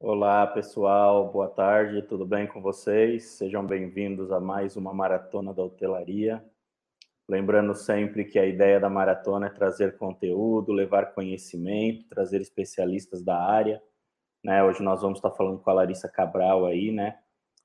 [0.00, 3.30] Olá, pessoal, boa tarde, tudo bem com vocês?
[3.30, 6.40] Sejam bem-vindos a mais uma Maratona da Hotelaria.
[7.28, 13.42] Lembrando sempre que a ideia da maratona é trazer conteúdo, levar conhecimento, trazer especialistas da
[13.42, 13.82] área.
[14.44, 14.62] Né?
[14.62, 17.18] Hoje nós vamos estar falando com a Larissa Cabral aí, né?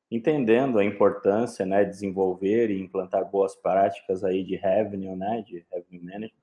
[0.09, 5.63] Entendendo a importância, né, de desenvolver e implantar boas práticas aí de revenue, né, de
[5.71, 6.41] revenue management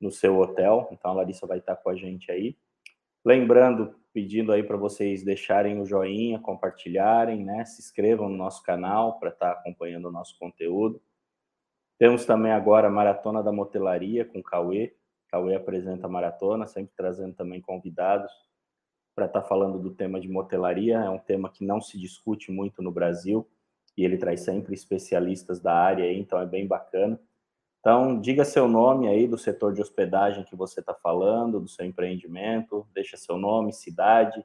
[0.00, 0.88] no seu hotel.
[0.90, 2.56] Então a Larissa vai estar com a gente aí.
[3.24, 7.64] Lembrando, pedindo aí para vocês deixarem o joinha, compartilharem, né?
[7.64, 11.00] Se inscrevam no nosso canal para estar acompanhando o nosso conteúdo.
[11.98, 14.94] Temos também agora a Maratona da Motelaria com Cauê.
[15.28, 18.32] Cauê apresenta a maratona, sempre trazendo também convidados
[19.14, 20.96] para estar falando do tema de motelaria.
[20.96, 23.48] É um tema que não se discute muito no Brasil
[23.96, 27.20] e ele traz sempre especialistas da área, então é bem bacana.
[27.80, 31.86] Então, diga seu nome aí do setor de hospedagem que você está falando, do seu
[31.86, 34.44] empreendimento, deixa seu nome, cidade,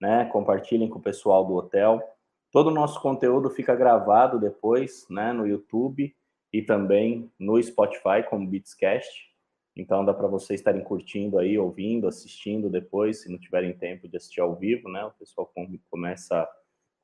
[0.00, 0.24] né?
[0.26, 2.02] Compartilhem com o pessoal do hotel.
[2.50, 6.14] Todo o nosso conteúdo fica gravado depois, né, no YouTube
[6.52, 9.32] e também no Spotify como Beatscast.
[9.76, 14.16] Então dá para vocês estarem curtindo aí, ouvindo, assistindo depois, se não tiverem tempo de
[14.16, 15.04] assistir ao vivo, né?
[15.04, 15.50] O pessoal
[15.88, 16.48] começa a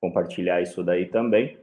[0.01, 1.57] compartilhar isso daí também.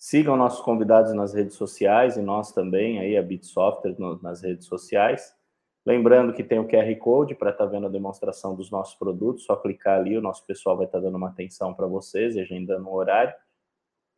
[0.00, 4.66] Sigam nossos convidados nas redes sociais e nós também, aí a Bit Software nas redes
[4.66, 5.36] sociais.
[5.84, 9.44] Lembrando que tem o QR Code para estar tá vendo a demonstração dos nossos produtos,
[9.44, 12.40] só clicar ali, o nosso pessoal vai estar tá dando uma atenção para vocês e
[12.40, 13.34] agendando o horário.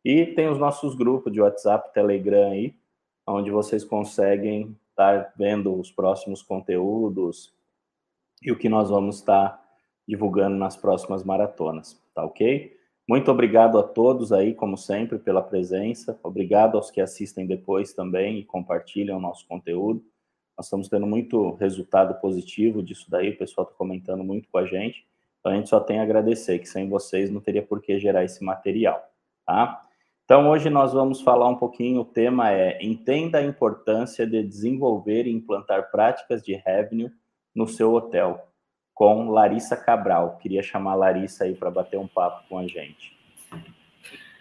[0.05, 2.73] E tem os nossos grupos de WhatsApp, Telegram aí,
[3.27, 7.53] onde vocês conseguem estar vendo os próximos conteúdos
[8.41, 9.61] e o que nós vamos estar
[10.07, 12.72] divulgando nas próximas maratonas, tá ok?
[13.07, 16.17] Muito obrigado a todos aí, como sempre, pela presença.
[16.23, 20.01] Obrigado aos que assistem depois também e compartilham o nosso conteúdo.
[20.57, 24.65] Nós estamos tendo muito resultado positivo disso daí, o pessoal está comentando muito com a
[24.65, 25.05] gente.
[25.39, 28.23] Então a gente só tem a agradecer, que sem vocês não teria por que gerar
[28.23, 29.03] esse material,
[29.45, 29.81] tá?
[30.23, 35.27] Então hoje nós vamos falar um pouquinho, o tema é entenda a importância de desenvolver
[35.27, 37.11] e implantar práticas de revenue
[37.53, 38.47] no seu hotel
[38.93, 40.37] com Larissa Cabral.
[40.41, 43.13] Queria chamar a Larissa aí para bater um papo com a gente.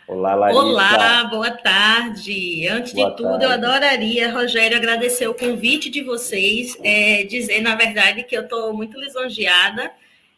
[0.06, 0.62] Olá, Larissa.
[0.62, 2.68] Olá, boa tarde.
[2.68, 3.44] Antes boa de tudo, tarde.
[3.44, 8.74] eu adoraria, Rogério, agradecer o convite de vocês, é, dizer, na verdade, que eu estou
[8.74, 9.90] muito lisonjeada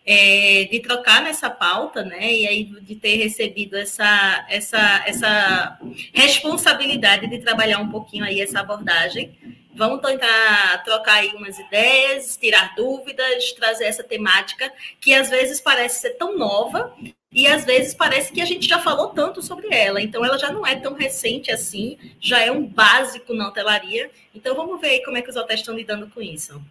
[0.07, 2.33] é, de trocar nessa pauta, né?
[2.33, 5.79] E aí de ter recebido essa, essa, essa
[6.13, 9.33] responsabilidade de trabalhar um pouquinho aí essa abordagem.
[9.77, 16.01] Vamos tentar trocar aí umas ideias, tirar dúvidas, trazer essa temática que às vezes parece
[16.01, 16.95] ser tão nova
[17.33, 20.01] e às vezes parece que a gente já falou tanto sobre ela.
[20.01, 24.11] Então ela já não é tão recente assim, já é um básico na hotelaria.
[24.33, 26.63] Então vamos ver aí como é que os hotéis estão lidando com isso.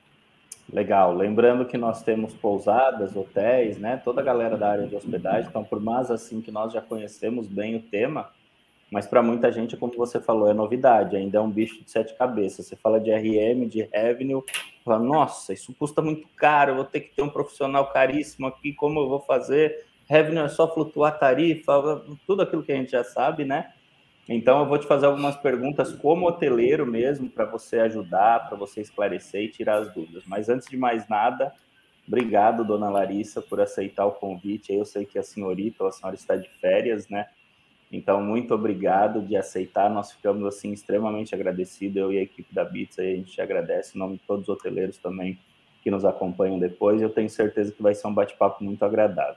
[0.71, 1.13] Legal.
[1.13, 3.97] Lembrando que nós temos pousadas, hotéis, né?
[3.97, 5.49] Toda a galera da área de hospedagem.
[5.49, 8.31] Então, por mais assim que nós já conhecemos bem o tema,
[8.93, 12.13] mas para muita gente, como você falou, é novidade, ainda é um bicho de sete
[12.13, 12.67] cabeças.
[12.67, 14.43] Você fala de RM, de revenue,
[14.85, 18.99] fala, nossa, isso custa muito caro, vou ter que ter um profissional caríssimo aqui, como
[18.99, 19.83] eu vou fazer?
[20.07, 23.73] Revenue é só flutuar tarifa, tudo aquilo que a gente já sabe, né?
[24.29, 28.79] Então eu vou te fazer algumas perguntas como hoteleiro mesmo, para você ajudar, para você
[28.79, 30.23] esclarecer e tirar as dúvidas.
[30.27, 31.51] Mas antes de mais nada,
[32.07, 34.71] obrigado, dona Larissa, por aceitar o convite.
[34.71, 37.25] Eu sei que a senhorita, a senhora está de férias, né?
[37.95, 39.87] Então, muito obrigado de aceitar.
[39.87, 41.95] Nós ficamos assim extremamente agradecidos.
[41.95, 44.97] Eu e a equipe da Bits a gente agradece em nome de todos os hoteleiros
[44.97, 45.37] também
[45.83, 46.99] que nos acompanham depois.
[46.99, 49.35] Eu tenho certeza que vai ser um bate-papo muito agradável.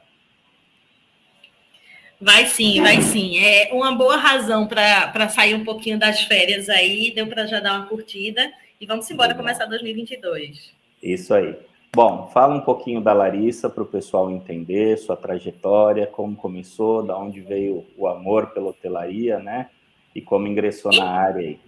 [2.18, 3.38] Vai sim, vai sim.
[3.44, 7.12] É uma boa razão para sair um pouquinho das férias aí.
[7.14, 8.50] Deu para já dar uma curtida.
[8.80, 10.72] E vamos embora começar 2022.
[11.02, 11.54] Isso aí.
[11.96, 17.16] Bom, fala um pouquinho da Larissa para o pessoal entender sua trajetória, como começou, da
[17.16, 19.70] onde veio o amor pela hotelaria, né?
[20.14, 20.98] E como ingressou e...
[20.98, 21.58] na área aí.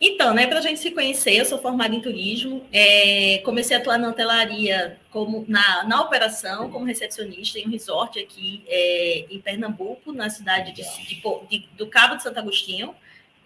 [0.00, 3.80] Então, né, para a gente se conhecer, eu sou formada em turismo, é, comecei a
[3.80, 9.40] atuar na hotelaria como, na, na operação como recepcionista em um resort aqui é, em
[9.40, 12.94] Pernambuco, na cidade de, de, de, do Cabo de Santo Agostinho.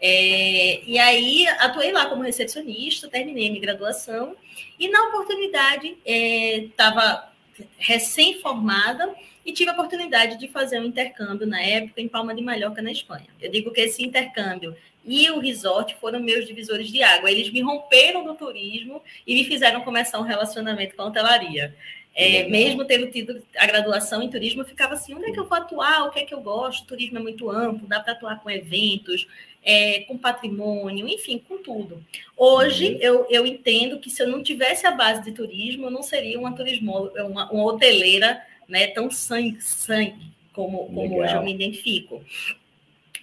[0.00, 4.34] É, e aí atuei lá como recepcionista, terminei minha graduação
[4.78, 9.14] e na oportunidade estava é, recém-formada
[9.44, 12.90] e tive a oportunidade de fazer um intercâmbio na época em Palma de Mallorca, na
[12.90, 13.26] Espanha.
[13.40, 14.74] Eu digo que esse intercâmbio
[15.04, 17.30] e o resort foram meus divisores de água.
[17.30, 21.74] Eles me romperam do turismo e me fizeram começar um relacionamento com a hotelaria.
[22.12, 25.46] É, mesmo tendo tido a graduação em turismo, eu ficava assim: onde é que eu
[25.46, 26.06] vou atuar?
[26.06, 26.82] O que é que eu gosto?
[26.82, 29.26] O turismo é muito amplo, dá para atuar com eventos,
[29.62, 32.02] é, com patrimônio, enfim, com tudo.
[32.36, 32.98] Hoje, uhum.
[33.00, 36.38] eu, eu entendo que se eu não tivesse a base de turismo, eu não seria
[36.38, 42.24] uma turismo, uma, uma hoteleira né, tão sangue, sangue como, como hoje eu me identifico.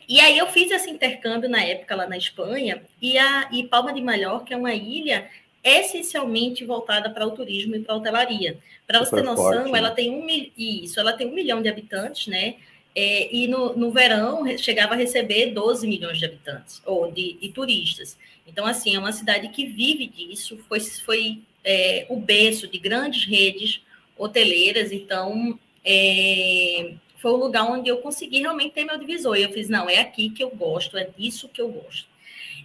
[0.08, 3.94] E aí eu fiz esse intercâmbio na época lá na Espanha, e, a, e Palma
[3.94, 5.30] de Mallorca é uma ilha
[5.64, 8.58] essencialmente voltada para o turismo e para a hotelaria.
[8.86, 9.78] Para você ter noção, forte, né?
[9.78, 10.26] ela tem um
[10.58, 12.56] isso, ela tem um milhão de habitantes, né?
[13.00, 17.50] É, e no, no verão chegava a receber 12 milhões de habitantes ou de, de
[17.50, 18.18] turistas.
[18.48, 23.24] Então, assim, é uma cidade que vive disso, foi, foi é, o berço de grandes
[23.26, 23.82] redes
[24.18, 29.38] hoteleiras, então é, foi o lugar onde eu consegui realmente ter meu divisor.
[29.38, 32.10] E eu fiz, não, é aqui que eu gosto, é disso que eu gosto.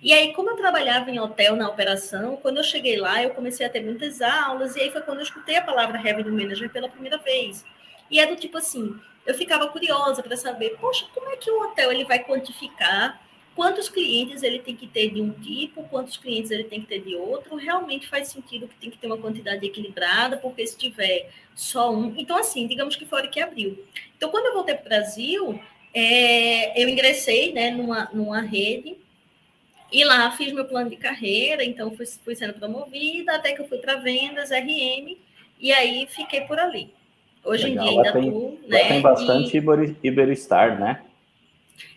[0.02, 3.66] E aí, como eu trabalhava em hotel na operação, quando eu cheguei lá, eu comecei
[3.66, 6.88] a ter muitas aulas, e aí foi quando eu escutei a palavra Revenue Manager pela
[6.88, 7.66] primeira vez.
[8.10, 11.62] E é do tipo assim, eu ficava curiosa para saber, poxa, como é que o
[11.62, 13.20] hotel ele vai quantificar
[13.54, 17.00] quantos clientes ele tem que ter de um tipo, quantos clientes ele tem que ter
[17.00, 21.30] de outro, realmente faz sentido que tem que ter uma quantidade equilibrada, porque se tiver
[21.54, 22.14] só um.
[22.16, 23.84] Então, assim, digamos que foi que abriu.
[24.16, 25.60] Então, quando eu voltei para o Brasil,
[25.92, 28.96] é, eu ingressei né, numa, numa rede
[29.90, 33.68] e lá fiz meu plano de carreira, então fui, fui sendo promovida, até que eu
[33.68, 35.18] fui para vendas, RM,
[35.60, 36.92] e aí fiquei por ali.
[37.44, 37.86] Hoje Legal.
[37.86, 38.88] em dia ainda tem, né?
[38.88, 39.96] Tem bastante e...
[40.06, 41.02] Iberostar, né?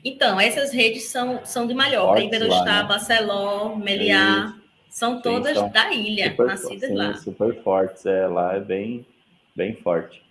[0.03, 2.87] Então, essas redes são, são de Mallorca, Iberostar, né?
[2.87, 4.55] Barceló, Meliá,
[4.89, 7.13] são todas sim, da ilha, super, nascidas sim, lá.
[7.15, 9.05] Super fortes, é, lá é bem,
[9.55, 10.23] bem forte.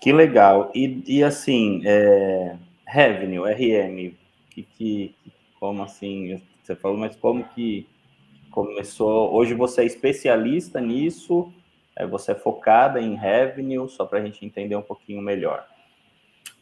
[0.00, 0.70] Que legal.
[0.74, 2.56] E, e assim, é,
[2.86, 4.14] Revenue, RM,
[4.50, 5.14] que, que,
[5.58, 7.86] como assim, você falou, mas como que
[8.50, 9.32] começou?
[9.34, 11.52] Hoje você é especialista nisso,
[12.08, 15.66] você é focada em Revenue, só para a gente entender um pouquinho melhor.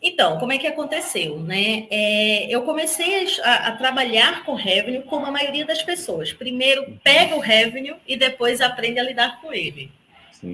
[0.02, 1.38] Então, como é que aconteceu?
[1.38, 1.86] Né?
[1.88, 6.32] É, eu comecei a, a, trabalhar com revenue como a maioria das pessoas.
[6.32, 9.92] Primeiro pega o revenue e depois aprende a lidar com ele.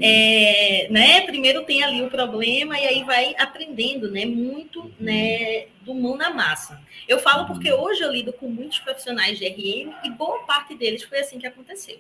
[0.03, 1.23] É, né?
[1.23, 4.27] Primeiro tem ali o problema e aí vai aprendendo né?
[4.27, 4.93] muito uhum.
[5.01, 5.65] né?
[5.81, 6.79] do mão na massa.
[7.09, 7.81] Eu falo porque uhum.
[7.81, 11.47] hoje eu lido com muitos profissionais de RM e boa parte deles foi assim que
[11.47, 11.99] aconteceu.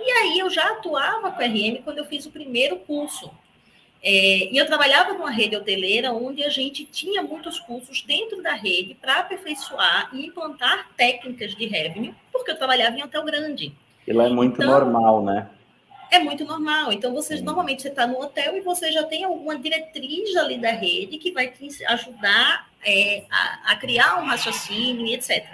[0.00, 3.30] E aí eu já atuava com RM quando eu fiz o primeiro curso,
[4.02, 8.54] é, e eu trabalhava numa rede hoteleira onde a gente tinha muitos cursos dentro da
[8.54, 13.74] rede para aperfeiçoar e implantar técnicas de revenue, porque eu trabalhava em hotel grande.
[14.06, 15.50] E lá é muito então, normal, né?
[16.10, 16.92] É muito normal.
[16.92, 20.70] Então, vocês normalmente você está no hotel e você já tem alguma diretriz ali da
[20.70, 25.44] rede que vai te ajudar é, a, a criar um raciocínio e etc.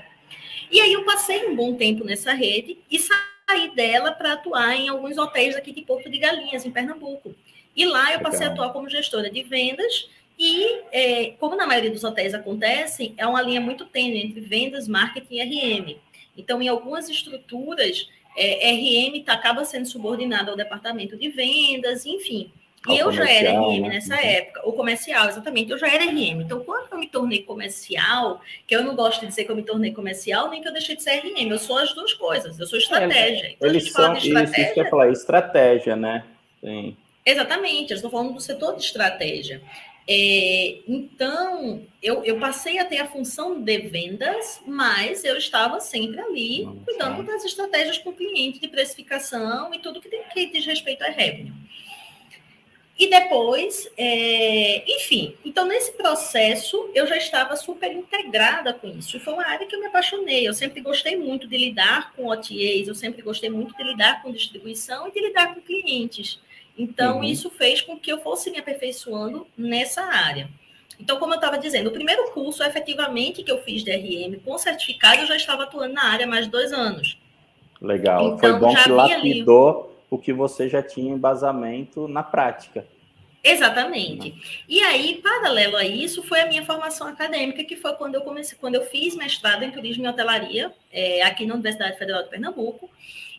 [0.70, 3.33] E aí eu passei um bom tempo nessa rede e saí
[3.75, 7.35] dela para atuar em alguns hotéis aqui de Porto de Galinhas, em Pernambuco.
[7.76, 10.08] E lá eu passei a atuar como gestora de vendas
[10.38, 14.88] e, é, como na maioria dos hotéis acontece, é uma linha muito tênue entre vendas,
[14.88, 15.96] marketing e RM.
[16.37, 22.50] Então, em algumas estruturas, é, RM tá, acaba sendo subordinado ao departamento de vendas, enfim.
[22.88, 23.88] E eu já era RM né?
[23.88, 26.42] nessa época, o comercial, exatamente, eu já era RM.
[26.42, 29.62] Então, quando eu me tornei comercial, que eu não gosto de dizer que eu me
[29.62, 32.66] tornei comercial, nem que eu deixei de ser RM, eu sou as duas coisas, eu
[32.66, 33.46] sou estratégia.
[33.46, 36.25] É, então, eles são, isso, isso que eu ia falar, estratégia, né?
[36.60, 36.96] Sim.
[37.25, 39.62] Exatamente, eu estou falando do setor de estratégia.
[40.06, 46.20] É, então, eu, eu, passei a ter a função de vendas, mas eu estava sempre
[46.20, 50.66] ali cuidando das estratégias com o cliente, de precificação e tudo que, tem, que diz
[50.66, 51.54] respeito a revenue.
[52.96, 59.17] E depois, é, enfim, então nesse processo eu já estava super integrada com isso.
[59.17, 60.46] E foi uma área que eu me apaixonei.
[60.46, 64.31] Eu sempre gostei muito de lidar com OTAs, eu sempre gostei muito de lidar com
[64.31, 66.41] distribuição e de lidar com clientes.
[66.79, 67.24] Então, uhum.
[67.24, 70.48] isso fez com que eu fosse me aperfeiçoando nessa área.
[70.98, 74.56] Então, como eu estava dizendo, o primeiro curso, efetivamente, que eu fiz de RM com
[74.56, 77.19] certificado, eu já estava atuando na área há mais de dois anos.
[77.81, 78.27] Legal.
[78.27, 79.94] Então, Foi bom que lapidou ali...
[80.11, 82.87] o que você já tinha embasamento na prática.
[83.43, 84.65] Exatamente.
[84.67, 88.56] E aí, paralelo a isso, foi a minha formação acadêmica, que foi quando eu comecei,
[88.58, 92.89] quando eu fiz mestrado em turismo e hotelaria, é, aqui na Universidade Federal de Pernambuco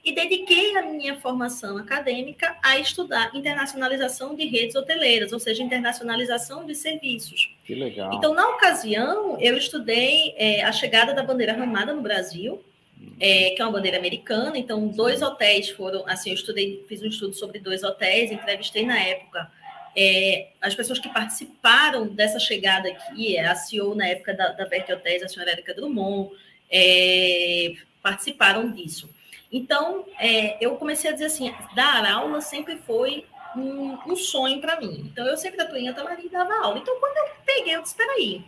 [0.06, 6.64] e dediquei a minha formação acadêmica a estudar internacionalização de redes hoteleiras, ou seja, internacionalização
[6.64, 7.52] de serviços.
[7.66, 8.14] Que legal.
[8.14, 12.64] Então, na ocasião, eu estudei é, a chegada da bandeira ramada no Brasil,
[13.20, 14.58] é, que é uma bandeira americana.
[14.58, 19.00] Então, dois hotéis foram, assim, eu estudei, fiz um estudo sobre dois hotéis, entrevistei na
[19.00, 19.52] época
[19.96, 24.66] é, as pessoas que participaram dessa chegada aqui, é, a CEO na época da, da
[24.66, 26.32] Verte Hotéis, a senhora Erika Drummond,
[26.70, 29.10] é, participaram disso.
[29.52, 33.25] Então, é, eu comecei a dizer assim, dar aula sempre foi
[33.56, 35.10] um, um sonho para mim.
[35.12, 36.78] Então, eu sempre atuei em hotelaria e dava aula.
[36.78, 38.44] Então, quando eu peguei, eu disse, espera aí,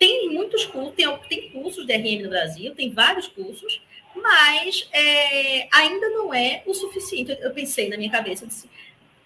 [0.00, 3.82] tem muitos cursos, tem, tem cursos de RM no Brasil, tem vários cursos,
[4.16, 7.32] mas é, ainda não é o suficiente.
[7.32, 8.48] Eu, eu pensei na minha cabeça,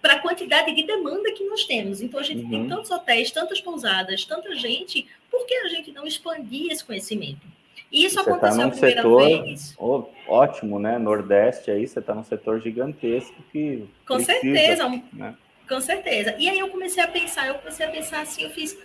[0.02, 2.02] para a quantidade de demanda que nós temos.
[2.02, 2.50] Então, a gente uhum.
[2.50, 7.47] tem tantos hotéis, tantas pousadas, tanta gente, por que a gente não expandir esse conhecimento?
[7.90, 9.76] E isso você tá aconteceu tá num a primeira setor, vez.
[10.26, 10.99] Ótimo, né?
[10.99, 13.85] Nordeste aí, você está num setor gigantesco que.
[14.07, 15.35] Com precisa, certeza, né?
[15.69, 16.35] com certeza.
[16.37, 18.76] E aí eu comecei a pensar, eu comecei a pensar assim, eu fiz.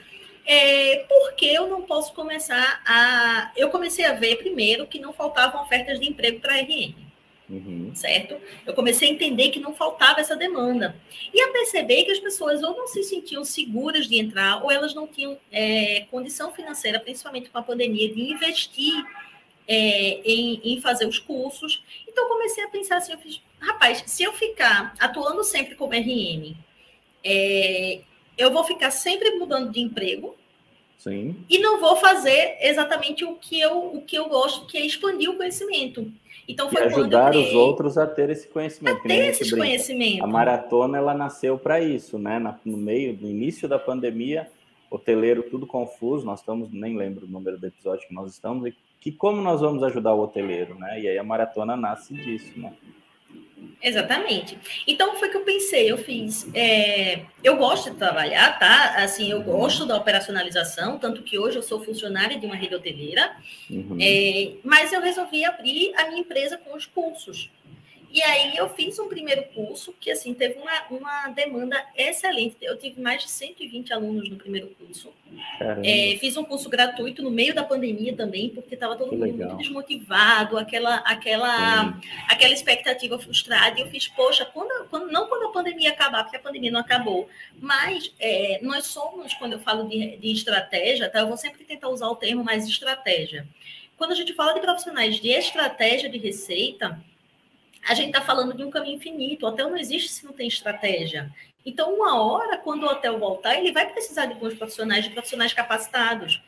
[0.46, 3.51] É, por que eu não posso começar a.
[3.55, 7.10] Eu comecei a ver primeiro que não faltavam ofertas de emprego para a RM.
[7.50, 7.91] Uhum.
[7.96, 8.38] Certo?
[8.65, 10.96] Eu comecei a entender que não faltava essa demanda.
[11.34, 14.93] E a perceber que as pessoas ou não se sentiam seguras de entrar, ou elas
[14.93, 19.03] não tinham é, condição financeira, principalmente com a pandemia, de investir
[19.67, 21.84] é, em, em, fazer os cursos.
[22.08, 26.55] Então, comecei a pensar assim: eu fiz, rapaz, se eu ficar atuando sempre como RM,
[27.24, 28.01] é,
[28.39, 30.36] eu vou ficar sempre mudando de emprego.
[30.98, 31.36] Sim.
[31.50, 35.29] E não vou fazer exatamente o que eu, o que eu gosto, que é expandir
[35.29, 36.12] o conhecimento.
[36.48, 38.98] Então foi e ajudar os outros a ter esse conhecimento.
[38.98, 40.24] A ter esse conhecimento.
[40.24, 42.39] A maratona ela nasceu para isso, né?
[42.65, 44.50] No meio, no início da pandemia,
[44.89, 46.25] hoteleiro tudo confuso.
[46.25, 48.67] Nós estamos, nem lembro o número do episódio que nós estamos.
[48.67, 51.00] E que como nós vamos ajudar o hoteleiro, né?
[51.00, 52.74] E aí a maratona nasce disso, né?
[53.81, 54.57] Exatamente.
[54.85, 56.47] Então foi que eu pensei, eu fiz.
[56.53, 58.95] É, eu gosto de trabalhar, tá?
[58.97, 63.31] Assim, eu gosto da operacionalização, tanto que hoje eu sou funcionária de uma rede hoteleira,
[63.69, 63.97] uhum.
[63.99, 67.49] é, mas eu resolvi abrir a minha empresa com os cursos.
[68.11, 72.57] E aí eu fiz um primeiro curso que assim teve uma, uma demanda excelente.
[72.61, 75.13] Eu tive mais de 120 alunos no primeiro curso.
[75.83, 79.31] É, fiz um curso gratuito no meio da pandemia também, porque estava todo que mundo
[79.31, 79.49] legal.
[79.49, 83.79] muito desmotivado, aquela aquela aquela expectativa frustrada.
[83.79, 86.79] E eu fiz, poxa, quando, quando, não quando a pandemia acabar, porque a pandemia não
[86.79, 91.19] acabou, mas é, nós somos, quando eu falo de, de estratégia, tá?
[91.19, 93.47] eu vou sempre tentar usar o termo mais estratégia.
[93.95, 96.99] Quando a gente fala de profissionais de estratégia de receita,
[97.88, 99.45] a gente está falando de um caminho infinito.
[99.45, 101.33] O hotel não existe se não tem estratégia.
[101.65, 105.53] Então, uma hora, quando o hotel voltar, ele vai precisar de bons profissionais, de profissionais
[105.53, 106.41] capacitados.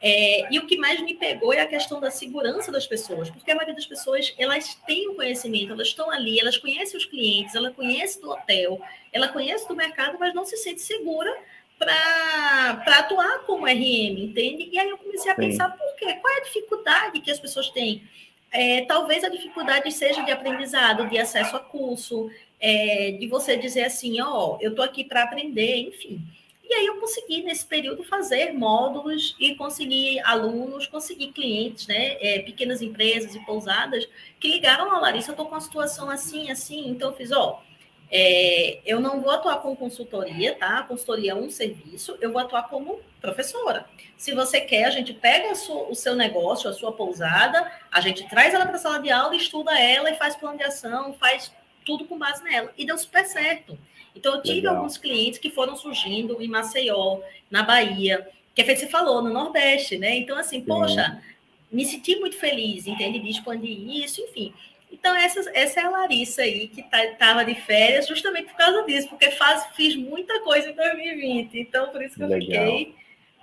[0.00, 3.50] É, e o que mais me pegou é a questão da segurança das pessoas, porque
[3.50, 7.04] a maioria das pessoas elas têm o um conhecimento, elas estão ali, elas conhecem os
[7.04, 8.80] clientes, ela conhece do hotel,
[9.12, 11.36] ela conhece do mercado, mas não se sente segura
[11.76, 14.68] para atuar como RM, entende?
[14.70, 15.40] E aí eu comecei a Sim.
[15.40, 16.14] pensar por quê?
[16.14, 18.02] Qual é a dificuldade que as pessoas têm?
[18.50, 23.84] É, talvez a dificuldade seja de aprendizado, de acesso a curso, é, de você dizer
[23.84, 26.20] assim, ó, oh, eu estou aqui para aprender, enfim.
[26.68, 32.16] E aí eu consegui, nesse período, fazer módulos e conseguir alunos, conseguir clientes, né?
[32.20, 34.06] É, pequenas empresas e pousadas
[34.38, 37.62] que ligaram a Larissa, eu estou com uma situação assim, assim, então eu fiz, ó,
[38.10, 40.78] é, eu não vou atuar com consultoria, tá?
[40.78, 43.86] A consultoria é um serviço, eu vou atuar como professora.
[44.16, 48.28] Se você quer, a gente pega sua, o seu negócio, a sua pousada, a gente
[48.28, 51.52] traz ela para a sala de aula, estuda ela e faz plano de ação, faz
[51.84, 52.72] tudo com base nela.
[52.76, 53.78] E deu super certo.
[54.14, 54.76] Então, eu tive Legal.
[54.76, 59.32] alguns clientes que foram surgindo em Maceió, na Bahia, que é feito você falou, no
[59.32, 60.16] Nordeste, né?
[60.16, 60.66] Então, assim, Sim.
[60.66, 61.22] poxa,
[61.70, 63.20] me senti muito feliz, entende?
[63.20, 64.52] De expandir isso, enfim.
[64.90, 68.84] Então, essa, essa é a Larissa aí, que estava tá, de férias justamente por causa
[68.84, 71.60] disso, porque faz, fiz muita coisa em 2020.
[71.60, 72.38] Então, por isso que Legal.
[72.38, 72.94] eu fiquei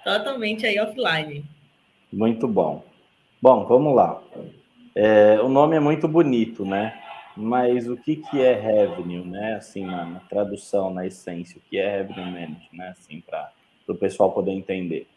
[0.04, 1.46] totalmente aí offline.
[2.12, 2.84] Muito bom.
[3.42, 4.22] Bom, vamos lá.
[4.96, 7.02] É, o nome é muito bonito, né?
[7.38, 9.56] Mas o que, que é revenue, né?
[9.56, 12.96] Assim, na, na tradução, na essência, o que é revenue management, né?
[12.98, 13.52] Assim, para
[13.88, 15.08] o pessoal poder entender.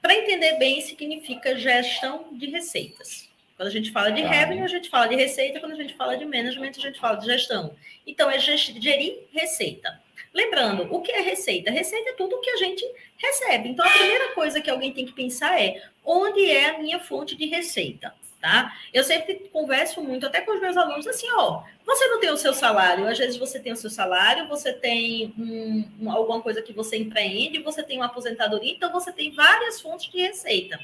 [0.00, 3.28] Para entender bem, significa gestão de receitas.
[3.56, 4.28] Quando a gente fala de tá.
[4.28, 5.60] revenue, a gente fala de receita.
[5.60, 7.74] Quando a gente fala de management, a gente fala de gestão.
[8.06, 10.00] Então, é gerir receita.
[10.32, 11.70] Lembrando, o que é receita?
[11.70, 12.84] Receita é tudo que a gente
[13.16, 13.68] recebe.
[13.68, 17.36] Então, a primeira coisa que alguém tem que pensar é onde é a minha fonte
[17.36, 18.12] de receita?
[18.44, 18.76] Tá?
[18.92, 22.36] Eu sempre converso muito, até com os meus alunos, assim, ó, você não tem o
[22.36, 26.70] seu salário, às vezes você tem o seu salário, você tem um, alguma coisa que
[26.70, 30.78] você empreende, você tem uma aposentadoria, então você tem várias fontes de receita.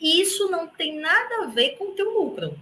[0.00, 2.58] E isso não tem nada a ver com o teu lucro,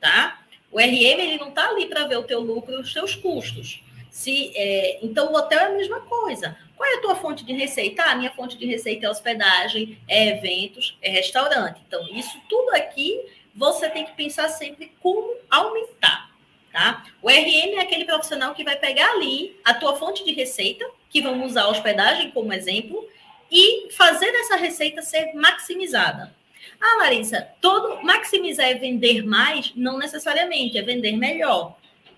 [0.00, 0.42] tá?
[0.72, 3.80] O RM, ele não está ali para ver o teu lucro e os teus custos.
[4.10, 6.58] Se, é, então, o hotel é a mesma coisa.
[6.76, 8.02] Qual é a tua fonte de receita?
[8.02, 11.80] Ah, a minha fonte de receita é hospedagem, é eventos, é restaurante.
[11.86, 13.20] Então, isso tudo aqui
[13.54, 16.30] você tem que pensar sempre como aumentar,
[16.72, 17.04] tá?
[17.22, 21.22] O RM é aquele profissional que vai pegar ali a tua fonte de receita, que
[21.22, 23.08] vamos usar a hospedagem como exemplo,
[23.50, 26.34] e fazer essa receita ser maximizada.
[26.80, 29.72] Ah, Larissa, todo maximizar é vender mais?
[29.76, 31.76] Não necessariamente, é vender melhor.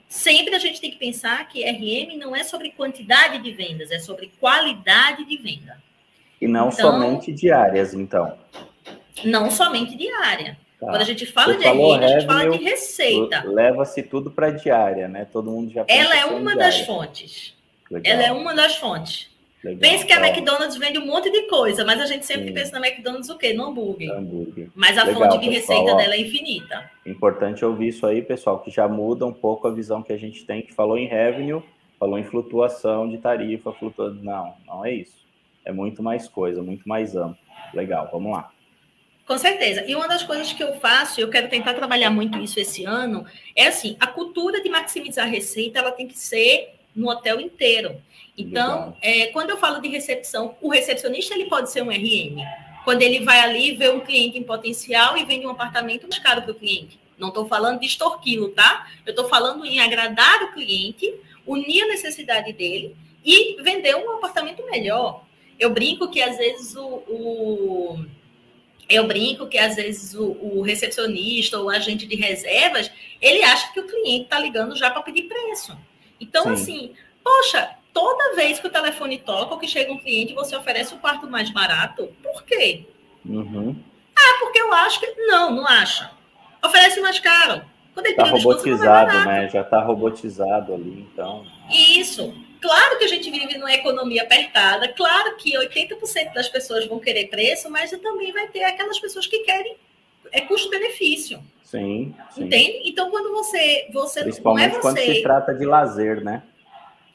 [0.08, 3.98] Sempre a gente tem que pensar que RM não é sobre quantidade de vendas, é
[3.98, 5.82] sobre qualidade de venda.
[6.40, 8.38] E não então, somente diárias, então.
[9.24, 10.58] Não somente diária.
[10.80, 10.86] Tá.
[10.86, 13.44] Quando a gente fala Você de RM, a gente fala de receita.
[13.46, 15.26] Leva-se tudo para diária, né?
[15.32, 17.54] Todo mundo já Ela é uma das fontes.
[17.90, 18.12] Legal.
[18.12, 19.30] Ela é uma das fontes.
[19.64, 19.80] Legal.
[19.80, 20.28] Pense que a.
[20.28, 22.54] McDonald's vende um monte de coisa, mas a gente sempre Sim.
[22.54, 23.54] pensa na McDonald's o quê?
[23.54, 24.12] No hambúrguer.
[24.12, 24.68] hambúrguer.
[24.74, 26.90] Mas a Legal, fonte de pessoal, receita ó, dela é infinita.
[27.06, 30.44] Importante ouvir isso aí, pessoal, que já muda um pouco a visão que a gente
[30.44, 31.62] tem, que falou em revenue,
[31.98, 34.22] falou em flutuação de tarifa, flutuando.
[34.22, 35.24] Não, não é isso.
[35.64, 37.38] É muito mais coisa, muito mais amplo.
[37.74, 38.50] Legal, vamos lá.
[39.26, 39.84] Com certeza.
[39.86, 43.26] E uma das coisas que eu faço, eu quero tentar trabalhar muito isso esse ano,
[43.56, 48.00] é assim, a cultura de maximizar a receita, ela tem que ser no hotel inteiro.
[48.38, 52.36] Então, é, quando eu falo de recepção, o recepcionista ele pode ser um RM.
[52.84, 56.42] Quando ele vai ali ver um cliente em potencial e vende um apartamento mais caro
[56.42, 56.98] para o cliente.
[57.18, 58.86] Não estou falando de extorquilo, tá?
[59.04, 61.12] Eu estou falando em agradar o cliente,
[61.44, 65.24] unir a necessidade dele e vender um apartamento melhor.
[65.58, 68.06] Eu brinco que às vezes o, o
[68.88, 72.90] eu brinco que às vezes o, o, recepcionista ou o agente de reservas
[73.20, 75.76] ele acha que o cliente está ligando já para pedir preço.
[76.20, 76.52] Então, Sim.
[76.52, 80.94] assim, poxa, toda vez que o telefone toca ou que chega um cliente, você oferece
[80.94, 82.08] o quarto mais barato.
[82.22, 82.86] Por quê?
[83.24, 83.76] Uhum.
[84.14, 85.06] Ah, porque eu acho que.
[85.26, 86.10] Não, não acha.
[86.64, 87.62] Oferece mais caro.
[87.92, 89.48] Quando ele tá robotizado, né?
[89.48, 91.44] Já está robotizado ali, então.
[91.70, 92.34] Isso.
[92.60, 97.28] Claro que a gente vive numa economia apertada, claro que 80% das pessoas vão querer
[97.28, 99.76] preço, mas também vai ter aquelas pessoas que querem
[100.32, 101.42] é custo-benefício.
[101.62, 102.82] Sim, sim, Entende?
[102.84, 103.88] Então, quando você.
[103.92, 104.82] você Principalmente não é você...
[104.82, 106.42] quando se trata de lazer, né?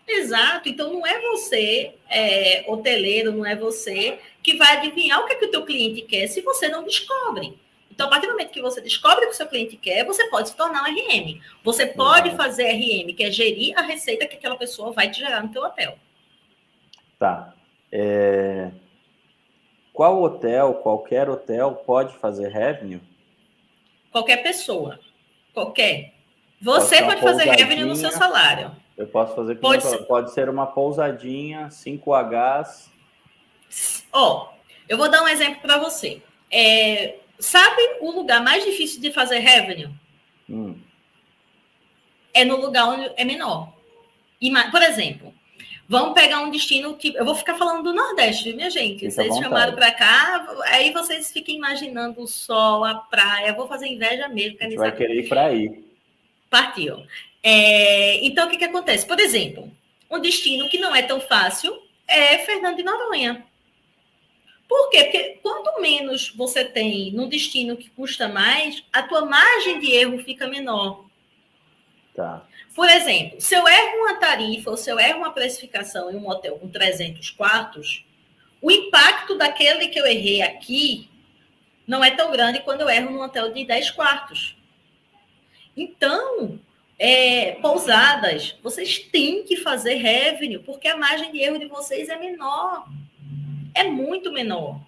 [0.07, 0.67] Exato.
[0.67, 5.35] Então, não é você, é, hoteleiro, não é você que vai adivinhar o que, é
[5.35, 7.57] que o teu cliente quer se você não descobre.
[7.93, 10.27] Então, a partir do momento que você descobre o que o seu cliente quer, você
[10.29, 11.41] pode se tornar um RM.
[11.63, 12.37] Você pode uhum.
[12.37, 15.61] fazer RM, que é gerir a receita que aquela pessoa vai te gerar no teu
[15.61, 15.97] hotel.
[17.19, 17.53] Tá.
[17.91, 18.71] É...
[19.91, 23.01] Qual hotel, qualquer hotel, pode fazer revenue?
[24.09, 24.99] Qualquer pessoa.
[25.53, 26.13] Qualquer.
[26.61, 28.71] Você pode, pode fazer revenue no seu salário.
[28.97, 29.97] Eu posso fazer pode ser.
[30.05, 32.89] pode ser uma pousadinha, 5Hs.
[34.13, 34.53] Ó, oh,
[34.87, 36.21] eu vou dar um exemplo para você.
[36.49, 39.89] É, sabe o lugar mais difícil de fazer revenue?
[40.49, 40.75] Hum.
[42.33, 43.73] É no lugar onde é menor.
[44.71, 45.33] Por exemplo,
[45.87, 47.13] vamos pegar um destino que.
[47.15, 49.09] Eu vou ficar falando do Nordeste, minha gente?
[49.09, 53.53] Fica vocês chamaram para cá, aí vocês fiquem imaginando o sol, a praia.
[53.53, 54.57] vou fazer inveja mesmo.
[54.61, 55.83] A gente vai querer ir para aí.
[56.49, 57.03] Partiu.
[57.43, 59.05] É, então, o que, que acontece?
[59.05, 59.69] Por exemplo,
[60.09, 61.77] um destino que não é tão fácil
[62.07, 63.45] é Fernando de Noronha.
[64.71, 65.03] Por quê?
[65.03, 70.23] Porque quanto menos você tem no destino que custa mais, a tua margem de erro
[70.23, 71.07] fica menor.
[72.15, 72.47] Tá.
[72.73, 76.25] Por exemplo, se eu erro uma tarifa ou se eu erro uma precificação em um
[76.25, 78.05] hotel com 300 quartos,
[78.61, 81.09] o impacto daquele que eu errei aqui
[81.85, 84.55] não é tão grande quando eu erro num hotel de 10 quartos.
[85.75, 86.57] Então,
[86.97, 92.17] é, pousadas, vocês têm que fazer revenue, porque a margem de erro de vocês é
[92.17, 92.87] menor.
[93.73, 94.79] É muito menor.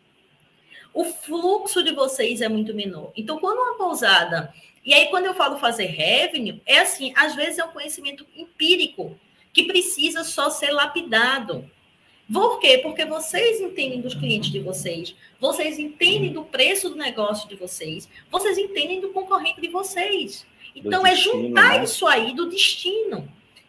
[0.94, 3.12] O fluxo de vocês é muito menor.
[3.16, 4.54] Então, quando uma pousada.
[4.86, 9.18] E aí, quando eu falo fazer revenue, é assim: às vezes é um conhecimento empírico
[9.52, 11.70] que precisa só ser lapidado.
[12.32, 12.80] Por quê?
[12.80, 18.08] Porque vocês entendem dos clientes de vocês, vocês entendem do preço do negócio de vocês,
[18.32, 20.46] vocês entendem do concorrente de vocês.
[20.76, 21.84] Então, é juntar né?
[21.84, 23.28] isso aí do destino.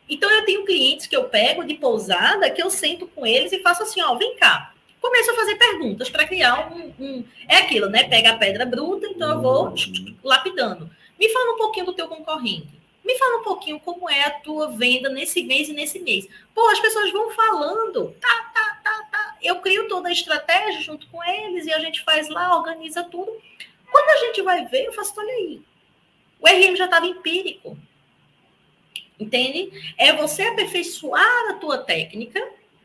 [0.08, 3.60] Então, eu tenho clientes que eu pego de pousada, que eu sento com eles e
[3.60, 4.73] faço assim, ó, vem cá.
[5.04, 8.04] Começo a fazer perguntas para criar um, um, É aquilo, né?
[8.04, 10.16] Pega a pedra bruta, então eu vou uhum.
[10.24, 10.90] lapidando.
[11.20, 12.70] Me fala um pouquinho do teu concorrente.
[13.04, 16.26] Me fala um pouquinho como é a tua venda nesse mês e nesse mês.
[16.54, 18.16] Pô, as pessoas vão falando.
[18.18, 19.36] Tá, tá, tá, tá.
[19.42, 23.30] Eu crio toda a estratégia junto com eles e a gente faz lá, organiza tudo.
[23.92, 25.60] Quando a gente vai ver, eu faço, olha aí,
[26.40, 27.76] o RM já estava empírico.
[29.20, 29.70] Entende?
[29.98, 32.42] É você aperfeiçoar a tua técnica,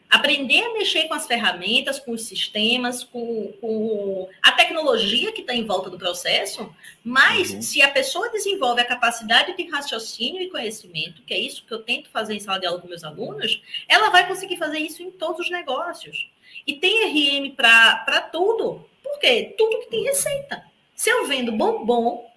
[0.10, 5.54] aprender a mexer com as ferramentas, com os sistemas, com, com a tecnologia que está
[5.54, 7.62] em volta do processo, mas uhum.
[7.62, 11.84] se a pessoa desenvolve a capacidade de raciocínio e conhecimento, que é isso que eu
[11.84, 15.12] tento fazer em sala de aula com meus alunos, ela vai conseguir fazer isso em
[15.12, 16.28] todos os negócios.
[16.65, 18.89] E tem RM para tudo.
[19.04, 19.54] Por quê?
[19.58, 20.63] Tudo que tem receita.
[20.95, 22.30] Se eu vendo bombom,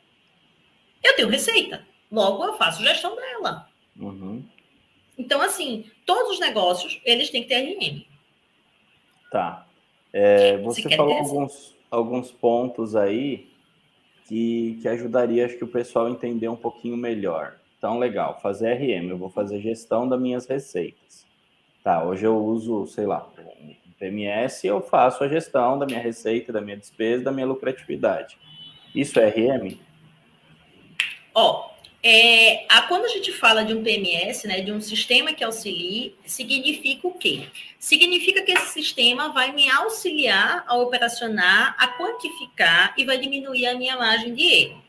[1.02, 1.86] eu tenho receita.
[2.10, 3.66] Logo, eu faço gestão dela.
[3.96, 4.44] Uhum.
[5.16, 8.04] Então, assim, todos os negócios, eles têm que ter RM.
[9.30, 9.66] Tá.
[10.12, 13.50] É, você falou alguns, alguns pontos aí
[14.26, 17.56] que, que ajudaria, acho que o pessoal entender um pouquinho melhor.
[17.78, 21.26] Então, legal, fazer RM, eu vou fazer gestão das minhas receitas.
[21.82, 23.28] Tá, hoje eu uso, sei lá,
[23.60, 28.38] um PMS, eu faço a gestão da minha receita, da minha despesa, da minha lucratividade.
[28.94, 29.78] Isso é RM?
[31.34, 31.71] Ó,
[32.04, 36.16] É, a, quando a gente fala de um PMS, né, de um sistema que auxilie,
[36.26, 37.46] significa o quê?
[37.78, 43.76] Significa que esse sistema vai me auxiliar a operacionar, a quantificar e vai diminuir a
[43.76, 44.82] minha margem de erro.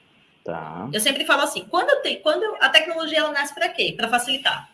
[0.43, 0.89] Tá.
[0.91, 3.93] Eu sempre falo assim, quando, eu tenho, quando eu, a tecnologia ela nasce para quê?
[3.95, 4.69] Para facilitar.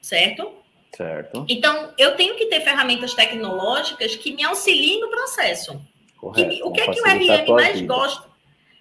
[0.00, 0.54] Certo?
[0.96, 1.44] Certo.
[1.48, 5.80] Então, eu tenho que ter ferramentas tecnológicas que me auxiliem no processo.
[6.16, 7.94] Correto, que, o que é que o RM mais vida.
[7.94, 8.27] gosta?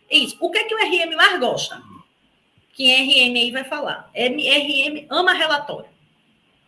[0.10, 0.38] Isso.
[0.40, 1.82] O que é que o RM mais gosta?
[2.74, 4.12] Quem é RM aí vai falar.
[4.16, 5.90] RM ama relatório.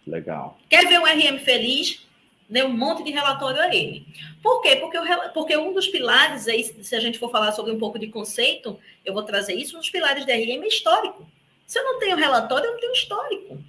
[0.05, 0.57] Legal.
[0.69, 2.05] Quer ver um RM feliz?
[2.49, 4.07] Dê um monte de relatório a ele.
[4.41, 4.75] Por quê?
[4.77, 7.99] Porque, o, porque um dos pilares, aí, se a gente for falar sobre um pouco
[7.99, 11.29] de conceito, eu vou trazer isso, um dos pilares da RM é histórico.
[11.67, 13.63] Se eu não tenho relatório, eu não tenho histórico.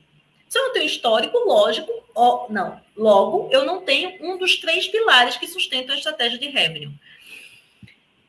[0.49, 2.81] Se eu não tenho histórico, lógico, ó, não.
[2.97, 6.91] Logo, eu não tenho um dos três pilares que sustentam a estratégia de revenue.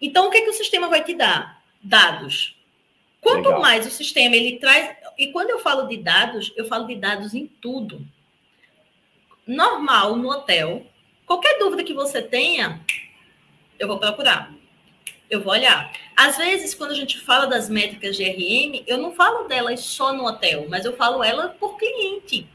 [0.01, 1.61] Então, o que, é que o sistema vai te dar?
[1.81, 2.55] Dados.
[3.21, 3.61] Quanto Legal.
[3.61, 4.97] mais o sistema ele traz.
[5.17, 8.05] E quando eu falo de dados, eu falo de dados em tudo.
[9.45, 10.87] Normal no hotel.
[11.25, 12.81] Qualquer dúvida que você tenha,
[13.77, 14.51] eu vou procurar.
[15.29, 15.93] Eu vou olhar.
[16.15, 20.11] Às vezes, quando a gente fala das métricas de RM, eu não falo delas só
[20.11, 22.47] no hotel, mas eu falo ela por cliente.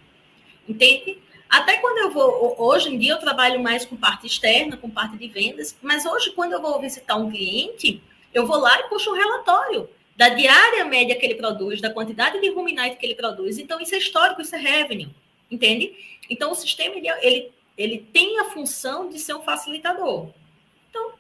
[0.68, 1.18] Entende?
[1.48, 5.16] Até quando eu vou, hoje em dia eu trabalho mais com parte externa, com parte
[5.16, 8.02] de vendas, mas hoje quando eu vou visitar um cliente,
[8.34, 12.40] eu vou lá e puxo um relatório da diária média que ele produz, da quantidade
[12.40, 13.58] de ruminante que ele produz.
[13.58, 15.10] Então isso é histórico, isso é revenue,
[15.50, 15.94] entende?
[16.28, 20.30] Então o sistema ele, ele, ele tem a função de ser um facilitador.
[20.90, 21.12] Então,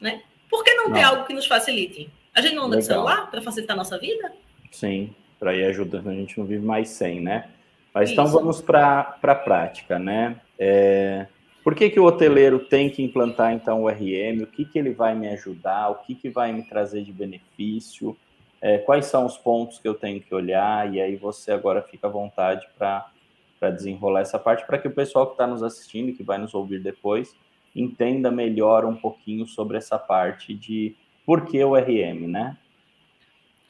[0.00, 0.22] né?
[0.48, 0.94] Por que não, não.
[0.94, 2.10] ter algo que nos facilite?
[2.34, 2.80] A gente não anda Legal.
[2.80, 4.32] de celular para facilitar a nossa vida?
[4.70, 7.48] Sim, para ir ajudando, a gente não vive mais sem, né?
[7.94, 8.34] Mas então Isso.
[8.34, 10.40] vamos para a prática, né?
[10.58, 11.26] É,
[11.62, 14.42] por que, que o hoteleiro tem que implantar então o RM?
[14.42, 15.90] O que, que ele vai me ajudar?
[15.90, 18.16] O que, que vai me trazer de benefício?
[18.60, 20.92] É, quais são os pontos que eu tenho que olhar?
[20.92, 25.26] E aí você agora fica à vontade para desenrolar essa parte, para que o pessoal
[25.26, 27.34] que está nos assistindo e que vai nos ouvir depois
[27.74, 32.56] entenda melhor um pouquinho sobre essa parte de por que o RM, né?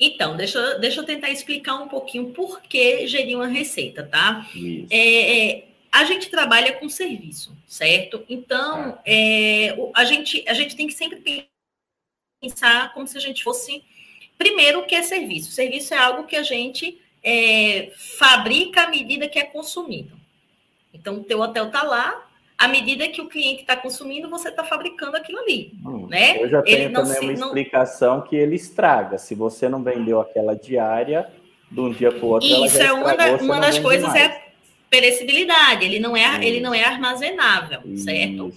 [0.00, 4.48] Então, deixa, deixa eu tentar explicar um pouquinho por que gerir uma receita, tá?
[4.90, 8.24] É, é, a gente trabalha com serviço, certo?
[8.26, 11.46] Então, é, a, gente, a gente tem que sempre
[12.40, 13.84] pensar como se a gente fosse.
[14.38, 15.52] Primeiro, o que é serviço?
[15.52, 20.18] Serviço é algo que a gente é, fabrica à medida que é consumido.
[20.94, 22.29] Então, o teu hotel está lá,
[22.60, 25.72] à medida que o cliente está consumindo, você está fabricando aquilo ali.
[25.82, 26.42] Hum, né?
[26.42, 27.46] Eu já tenho também se, uma não...
[27.46, 29.16] explicação que ele estraga.
[29.16, 31.26] Se você não vendeu aquela diária,
[31.70, 34.08] de um dia para o outro, Isso ela já é uma, da, uma das coisas
[34.08, 34.24] mais.
[34.24, 34.48] é
[34.90, 35.86] perecibilidade.
[35.86, 38.04] Ele não é, ele não é armazenável, Isso.
[38.04, 38.52] certo?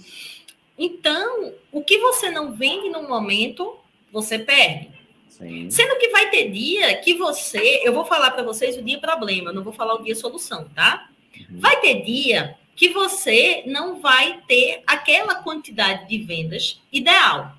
[0.78, 3.74] Então, o que você não vende no momento,
[4.12, 4.90] você perde.
[5.30, 5.70] Sim.
[5.70, 9.50] Sendo que vai ter dia que você, eu vou falar para vocês o dia problema,
[9.50, 11.08] não vou falar o dia solução, tá?
[11.34, 11.58] Uhum.
[11.58, 17.56] Vai ter dia que você não vai ter aquela quantidade de vendas ideal.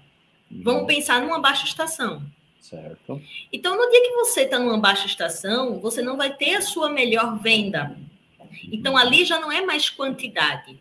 [0.50, 0.88] Vamos uhum.
[0.88, 2.22] pensar numa baixa estação.
[2.60, 3.22] Certo.
[3.54, 6.90] Então, no dia que você está numa baixa estação, você não vai ter a sua
[6.90, 7.96] melhor venda.
[8.72, 10.80] Então, ali já não é mais quantidade,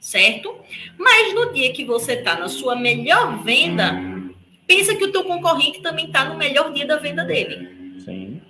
[0.00, 0.56] certo?
[0.96, 3.92] Mas no dia que você está na sua melhor venda,
[4.66, 8.00] pensa que o teu concorrente também está no melhor dia da venda dele.
[8.02, 8.40] Sim.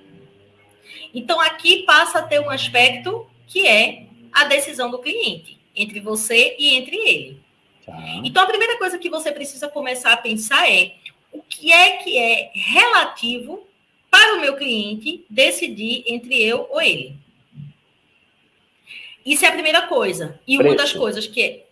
[1.13, 6.57] Então, aqui passa a ter um aspecto que é a decisão do cliente, entre você
[6.59, 7.41] e entre ele.
[7.85, 7.97] Tá.
[8.25, 10.95] Então, a primeira coisa que você precisa começar a pensar é
[11.33, 13.67] o que é que é relativo
[14.11, 17.17] para o meu cliente decidir entre eu ou ele.
[19.25, 20.39] Isso é a primeira coisa.
[20.47, 20.71] E Preço.
[20.71, 21.67] uma das coisas que é.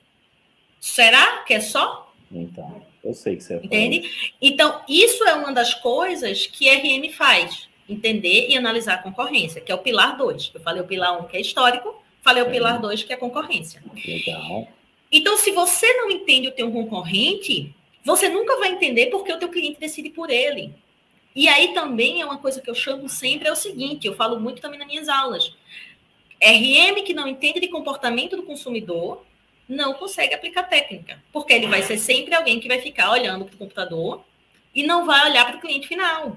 [0.81, 2.13] Será que é só?
[2.33, 4.03] Então, eu sei que você Entende?
[4.03, 4.33] Falar.
[4.41, 7.69] Então, isso é uma das coisas que RM faz.
[7.89, 10.53] Entender e analisar a concorrência, que é o pilar 2.
[10.55, 13.17] Eu falei o pilar 1, um, que é histórico, Falei o pilar 2, que é
[13.17, 13.83] concorrência.
[14.07, 14.69] Legal.
[15.11, 19.49] Então, se você não entende o teu concorrente, você nunca vai entender porque o teu
[19.49, 20.73] cliente decide por ele.
[21.35, 24.39] E aí também é uma coisa que eu chamo sempre, é o seguinte, eu falo
[24.41, 25.55] muito também nas minhas aulas.
[26.43, 29.25] RM que não entende de comportamento do consumidor,
[29.69, 31.23] não consegue aplicar técnica.
[31.33, 34.25] Porque ele vai ser sempre alguém que vai ficar olhando para o computador
[34.75, 36.37] e não vai olhar para o cliente final.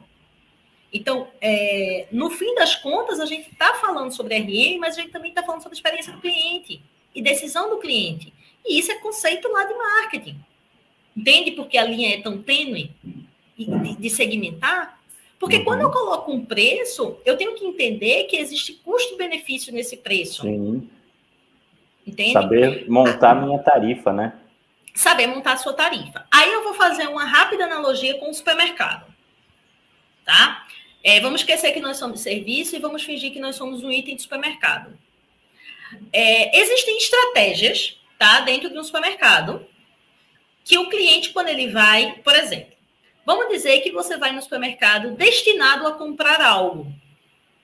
[0.93, 5.11] Então, é, no fim das contas, a gente está falando sobre RM, mas a gente
[5.11, 6.81] também está falando sobre experiência do cliente
[7.15, 8.31] e decisão do cliente.
[8.63, 10.39] E isso é conceito lá de marketing.
[11.17, 12.91] Entende porque a linha é tão tênue
[13.57, 15.01] de, de segmentar?
[15.39, 20.43] Porque quando eu coloco um preço, eu tenho que entender que existe custo-benefício nesse preço.
[20.43, 20.89] Sim.
[22.05, 22.33] Entende?
[22.33, 24.33] Saber montar minha tarifa, né?
[24.93, 26.25] Saber montar a sua tarifa.
[26.31, 29.11] Aí eu vou fazer uma rápida analogia com o supermercado.
[30.23, 30.65] tá?
[31.03, 34.15] É, vamos esquecer que nós somos serviço e vamos fingir que nós somos um item
[34.15, 34.97] de supermercado.
[36.11, 39.67] É, existem estratégias, tá, dentro de um supermercado,
[40.63, 42.73] que o cliente, quando ele vai, por exemplo,
[43.25, 46.87] vamos dizer que você vai no supermercado destinado a comprar algo.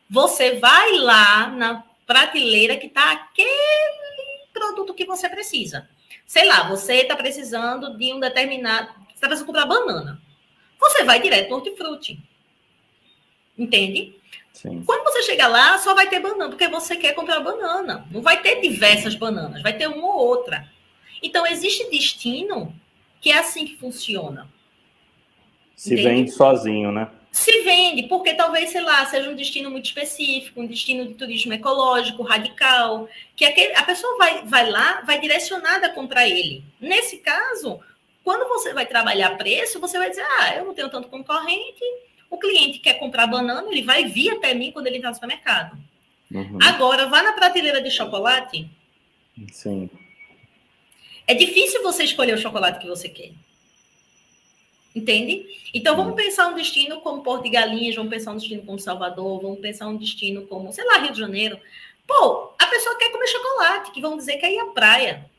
[0.10, 5.88] Você vai lá na prateleira que está aquele produto que você precisa.
[6.26, 8.88] Sei lá, você está precisando de um determinado.
[9.08, 10.22] Você está precisando comprar banana.
[10.80, 12.20] Você vai direto no hortifruti.
[13.60, 14.16] Entende?
[14.54, 14.84] Sim.
[14.86, 18.08] Quando você chega lá, só vai ter banana, porque você quer comprar banana.
[18.10, 20.68] Não vai ter diversas bananas, vai ter uma ou outra.
[21.22, 22.74] Então, existe destino
[23.22, 24.50] que é assim que funciona.
[25.76, 26.10] Se Entende?
[26.10, 27.10] vende sozinho, né?
[27.32, 31.54] Se vende, porque talvez, sei lá, seja um destino muito específico, um destino de turismo
[31.54, 36.64] ecológico, radical, que aquele, a pessoa vai, vai lá, vai direcionada a comprar ele.
[36.82, 37.80] Nesse caso,
[38.24, 41.84] quando você vai trabalhar preço, você vai dizer, ah, eu não tenho tanto concorrente,
[42.30, 45.78] o cliente quer comprar banana, ele vai vir até mim quando ele está no supermercado.
[46.32, 46.60] Uhum.
[46.62, 48.70] Agora, vá na prateleira de chocolate.
[49.52, 49.90] Sim.
[51.26, 53.32] É difícil você escolher o chocolate que você quer.
[54.96, 55.46] Entende?
[55.74, 59.42] Então, vamos pensar um destino como Porto de Galinhas, vamos pensar um destino como Salvador,
[59.42, 61.60] vamos pensar um destino como, sei lá, Rio de Janeiro.
[62.08, 65.30] Pô, a pessoa quer comer chocolate, que vão dizer que é ir à praia.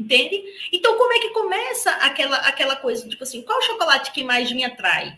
[0.00, 0.42] Entende?
[0.72, 4.50] Então, como é que começa aquela, aquela coisa, tipo assim, qual o chocolate que mais
[4.50, 5.14] me atrai?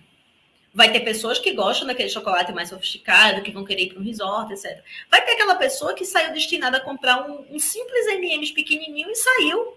[0.75, 4.05] Vai ter pessoas que gostam daquele chocolate mais sofisticado, que vão querer ir para um
[4.05, 4.83] resort, etc.
[5.09, 9.15] Vai ter aquela pessoa que saiu destinada a comprar um, um simples M&M's pequenininho e
[9.15, 9.77] saiu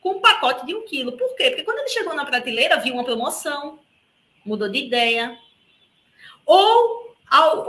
[0.00, 1.12] com um pacote de um quilo.
[1.12, 1.50] Por quê?
[1.50, 3.78] Porque quando ele chegou na prateleira, viu uma promoção,
[4.42, 5.36] mudou de ideia.
[6.46, 7.14] Ou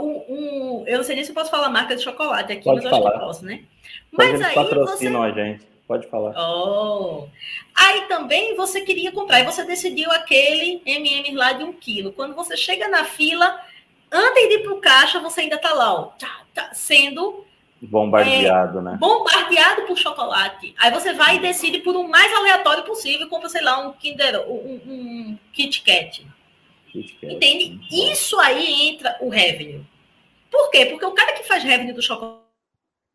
[0.00, 2.82] um, um, eu não sei nem se eu posso falar marca de chocolate aqui, Pode
[2.82, 3.02] mas falar.
[3.02, 3.64] eu acho que eu posso, né?
[4.10, 5.30] Mas aí patrocinam você...
[5.30, 5.77] a gente.
[5.88, 6.34] Pode falar.
[6.38, 7.26] Oh.
[7.74, 12.12] Aí também você queria comprar, e você decidiu aquele MM lá de um quilo.
[12.12, 13.58] Quando você chega na fila,
[14.12, 17.46] antes de ir para o caixa, você ainda está lá, ó, tá, tá, sendo
[17.80, 18.96] bombardeado, é, né?
[19.00, 20.74] Bombardeado por chocolate.
[20.78, 24.46] Aí você vai e decide por um mais aleatório possível, compra, sei lá, um Kinder,
[24.46, 26.26] um, um Kit Kat.
[26.92, 27.32] Kit Kat.
[27.32, 27.80] Entende?
[27.90, 29.80] Isso aí entra o revenue.
[30.50, 30.84] Por quê?
[30.84, 32.37] Porque o cara que faz revenue do chocolate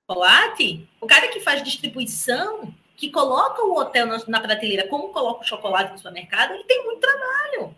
[0.10, 5.48] chocolate, o cara que faz distribuição, que coloca o hotel na, prateleira, como coloca o
[5.48, 7.76] chocolate no supermercado, ele tem muito trabalho.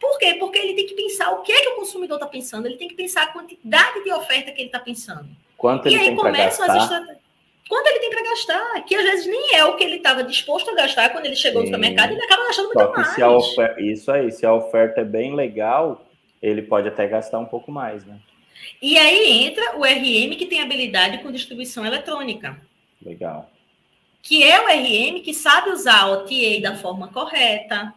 [0.00, 0.36] Por quê?
[0.38, 2.88] Porque ele tem que pensar o que é que o consumidor está pensando, ele tem
[2.88, 5.28] que pensar a quantidade de oferta que ele está pensando.
[5.56, 7.26] Quanto ele e aí tem começam as estratégias.
[7.68, 10.70] Quanto ele tem para gastar, que às vezes nem é o que ele estava disposto
[10.70, 11.70] a gastar quando ele chegou Sim.
[11.70, 13.18] no supermercado, ele acaba gastando muito mais.
[13.18, 16.06] Oferta, isso aí, se a oferta é bem legal,
[16.40, 18.20] ele pode até gastar um pouco mais, né?
[18.80, 22.60] E aí entra o RM que tem habilidade com distribuição eletrônica.
[23.02, 23.50] Legal.
[24.22, 27.92] Que é o RM que sabe usar o TA da forma correta.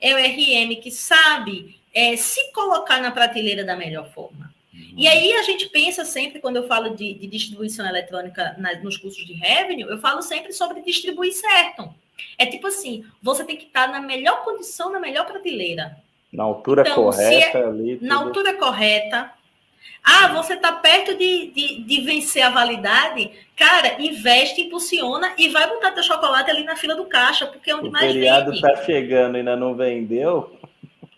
[0.00, 4.52] É o RM que sabe é, se colocar na prateleira da melhor forma.
[4.72, 4.94] Uhum.
[4.96, 8.96] E aí a gente pensa sempre, quando eu falo de, de distribuição eletrônica na, nos
[8.96, 11.94] cursos de revenue, eu falo sempre sobre distribuir certo.
[12.36, 15.96] É tipo assim, você tem que estar na melhor condição, na melhor prateleira.
[16.32, 17.98] Na altura então, correta é, ali.
[18.02, 19.32] Na altura correta,
[20.04, 23.30] ah, você está perto de, de, de, vencer a validade?
[23.56, 27.74] Cara, investe, impulsiona e vai botar teu chocolate ali na fila do caixa, porque é
[27.74, 28.18] onde o mais vende.
[28.18, 30.58] O feriado está chegando e ainda não vendeu?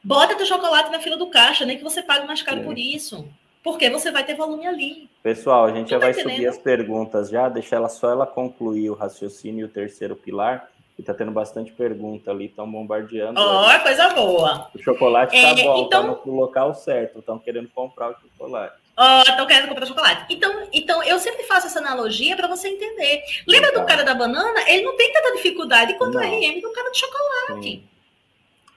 [0.04, 2.62] Bota teu chocolate na fila do caixa, nem que você pague mais caro é.
[2.62, 3.28] por isso.
[3.60, 5.10] Porque você vai ter volume ali.
[5.20, 6.34] Pessoal, a gente já tá vai entendendo?
[6.34, 10.70] subir as perguntas já, deixa ela só ela concluir o raciocínio e o terceiro pilar.
[10.98, 13.38] E tá tendo bastante pergunta ali, estão bombardeando.
[13.38, 14.70] Ó, oh, coisa boa.
[14.74, 16.14] O chocolate tá é, bom, então...
[16.14, 18.76] tá no local certo, estão querendo comprar o chocolate.
[18.96, 20.24] Ó, oh, estão querendo comprar chocolate.
[20.30, 23.22] Então, então, eu sempre faço essa analogia para você entender.
[23.46, 24.70] Lembra do cara da banana?
[24.70, 27.62] Ele não tem tanta dificuldade quanto o RM do cara do chocolate.
[27.62, 27.84] Sim.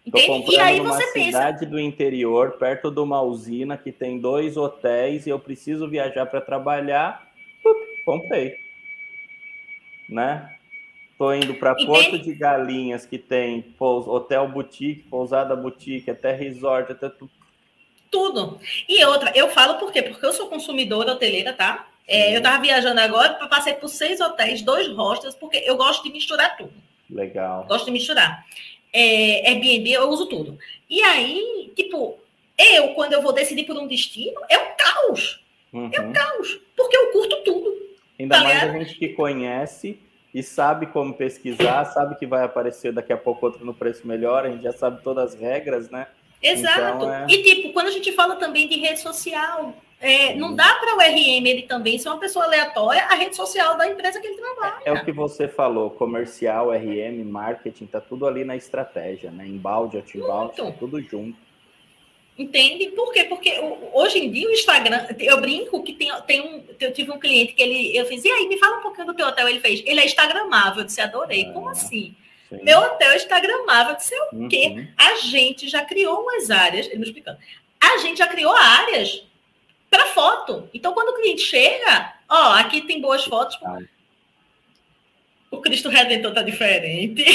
[0.05, 0.51] Entende?
[0.51, 1.37] E aí você pensa.
[1.37, 6.25] cidade do interior, perto de uma usina que tem dois hotéis e eu preciso viajar
[6.25, 7.27] para trabalhar.
[8.03, 8.57] comprei.
[10.09, 10.58] Né?
[11.19, 17.09] Estou indo para Porto de Galinhas, que tem hotel boutique, pousada boutique, até resort, até
[17.09, 17.29] tudo.
[18.09, 18.57] Tudo.
[18.87, 20.01] E outra, eu falo por quê?
[20.01, 21.89] Porque eu sou consumidora hoteleira, tá?
[22.07, 26.13] É, eu estava viajando agora, passei por seis hotéis, dois hostels, porque eu gosto de
[26.13, 26.71] misturar tudo.
[27.09, 27.65] Legal.
[27.67, 28.45] Gosto de misturar.
[28.93, 30.57] É, Airbnb, eu uso tudo.
[30.89, 32.17] E aí, tipo,
[32.57, 35.43] eu, quando eu vou decidir por um destino, é um caos.
[35.73, 35.91] Uhum.
[35.91, 36.61] É um caos.
[36.77, 37.77] Porque eu curto tudo.
[38.17, 38.75] Ainda tá mais ligado?
[38.75, 39.99] a gente que conhece
[40.33, 44.45] e sabe como pesquisar, sabe que vai aparecer daqui a pouco outro no preço melhor,
[44.45, 46.07] a gente já sabe todas as regras, né?
[46.41, 46.79] Exato.
[46.79, 47.25] Então, é...
[47.27, 50.99] E tipo, quando a gente fala também de rede social, é, não dá para o
[50.99, 54.81] RM ele também ser uma pessoa aleatória a rede social da empresa que ele trabalha.
[54.85, 59.45] É, é o que você falou, comercial, RM, marketing, tá tudo ali na estratégia, né?
[59.45, 61.48] Embalde, outbound, tá tudo junto.
[62.39, 62.87] Entende?
[62.91, 63.25] Por quê?
[63.25, 63.53] Porque
[63.91, 67.51] hoje em dia o Instagram, eu brinco que tem, tem um, eu tive um cliente
[67.51, 69.49] que ele, eu fiz, e aí, me fala um pouquinho do teu hotel.
[69.49, 70.79] Ele fez, ele é Instagramável.
[70.79, 71.47] Eu disse, adorei.
[71.49, 72.15] Ah, Como assim?
[72.47, 72.63] Sim.
[72.63, 73.91] Meu hotel é Instagramável.
[73.91, 74.47] Eu disse, o uhum.
[74.47, 74.87] quê?
[74.95, 77.37] A gente já criou umas áreas, ele me explicando,
[77.77, 79.21] a gente já criou áreas
[79.89, 80.69] para foto.
[80.73, 83.59] Então, quando o cliente chega, ó, aqui tem boas fotos.
[85.51, 87.25] O Cristo Redentor tá diferente.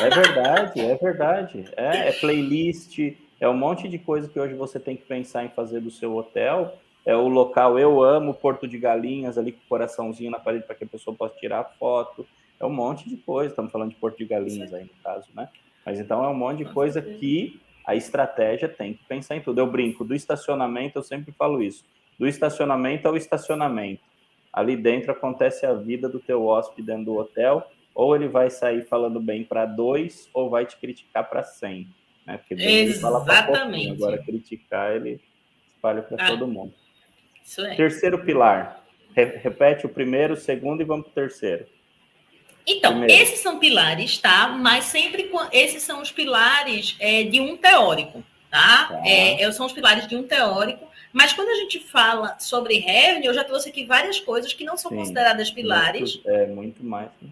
[0.00, 1.64] É verdade, é verdade.
[1.76, 2.98] É, é playlist
[3.40, 6.16] é um monte de coisa que hoje você tem que pensar em fazer do seu
[6.16, 6.76] hotel.
[7.06, 10.74] É o local Eu Amo, Porto de Galinhas, ali com o coraçãozinho na parede para
[10.74, 12.26] que a pessoa possa tirar foto.
[12.58, 13.50] É um monte de coisa.
[13.50, 15.48] Estamos falando de Porto de Galinhas aí no caso, né?
[15.86, 19.60] Mas então é um monte de coisa que a estratégia tem que pensar em tudo.
[19.60, 21.84] Eu brinco, do estacionamento, eu sempre falo isso.
[22.18, 24.02] Do estacionamento ao estacionamento.
[24.52, 28.82] Ali dentro acontece a vida do teu hóspede dentro do hotel, ou ele vai sair
[28.82, 31.88] falando bem para dois, ou vai te criticar para cem.
[32.28, 32.36] Né?
[32.36, 33.90] Porque ele fala Exatamente.
[33.90, 35.18] agora criticar ele
[35.66, 36.74] espalha para ah, todo mundo.
[37.42, 37.74] Isso é.
[37.74, 38.84] Terceiro pilar.
[39.16, 41.66] Re repete o primeiro, o segundo e vamos para o terceiro.
[42.66, 43.22] Então, primeiro.
[43.22, 44.48] esses são pilares, tá?
[44.48, 48.88] Mas sempre esses são os pilares é, de um teórico, tá?
[48.88, 49.02] tá.
[49.06, 50.86] É, são os pilares de um teórico.
[51.10, 54.76] Mas quando a gente fala sobre revenue, eu já trouxe aqui várias coisas que não
[54.76, 56.16] são Sim, consideradas pilares.
[56.16, 57.08] Muito, é, muito mais.
[57.22, 57.30] Né?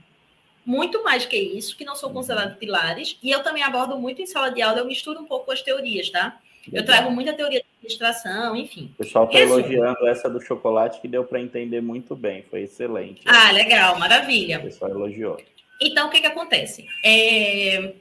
[0.66, 4.26] Muito mais que isso, que não são considerados pilares, e eu também abordo muito em
[4.26, 6.40] sala de aula, eu misturo um pouco as teorias, tá?
[6.72, 8.90] Eu trago muita teoria de administração, enfim.
[8.94, 13.22] O pessoal está elogiando essa do chocolate, que deu para entender muito bem, foi excelente.
[13.24, 14.58] Ah, legal, maravilha.
[14.58, 15.40] O pessoal elogiou.
[15.80, 16.84] Então, o que, que acontece?
[17.04, 17.94] É...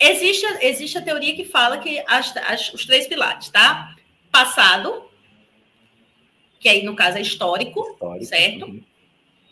[0.00, 3.94] Existe, existe a teoria que fala que as, as, os três pilares, tá?
[4.32, 5.08] Passado,
[6.58, 8.66] que aí no caso é histórico, histórico certo?
[8.66, 8.82] Uhum.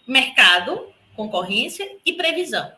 [0.07, 2.71] Mercado, concorrência e previsão.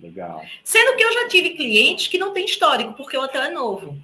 [0.00, 0.44] Legal.
[0.62, 3.98] Sendo que eu já tive clientes que não tem histórico, porque o hotel é novo.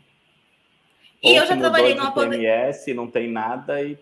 [1.23, 3.97] E eu já trabalhei numa PMS, não tem nada e.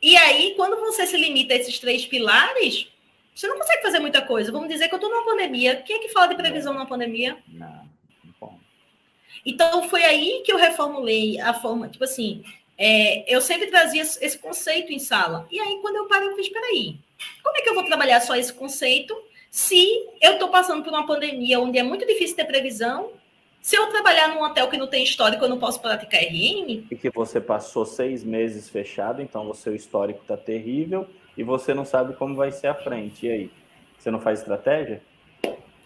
[0.00, 2.88] E aí, quando você se limita a esses três pilares,
[3.34, 4.52] você não consegue fazer muita coisa.
[4.52, 5.76] Vamos dizer que eu estou numa pandemia.
[5.76, 7.36] Quem é que fala de previsão numa pandemia?
[7.48, 7.88] Não,
[8.40, 8.60] não
[9.44, 12.44] Então, foi aí que eu reformulei a forma, tipo assim,
[12.78, 15.46] é, eu sempre trazia esse conceito em sala.
[15.50, 16.96] E aí, quando eu parei, eu fiz, peraí,
[17.42, 19.16] como é que eu vou trabalhar só esse conceito
[19.50, 23.10] se eu estou passando por uma pandemia onde é muito difícil ter previsão?
[23.60, 26.86] Se eu trabalhar num hotel que não tem histórico, eu não posso praticar RM?
[26.90, 31.74] E que você passou seis meses fechado, então o seu histórico está terrível e você
[31.74, 33.26] não sabe como vai ser a frente.
[33.26, 33.50] E aí?
[33.98, 35.02] Você não faz estratégia?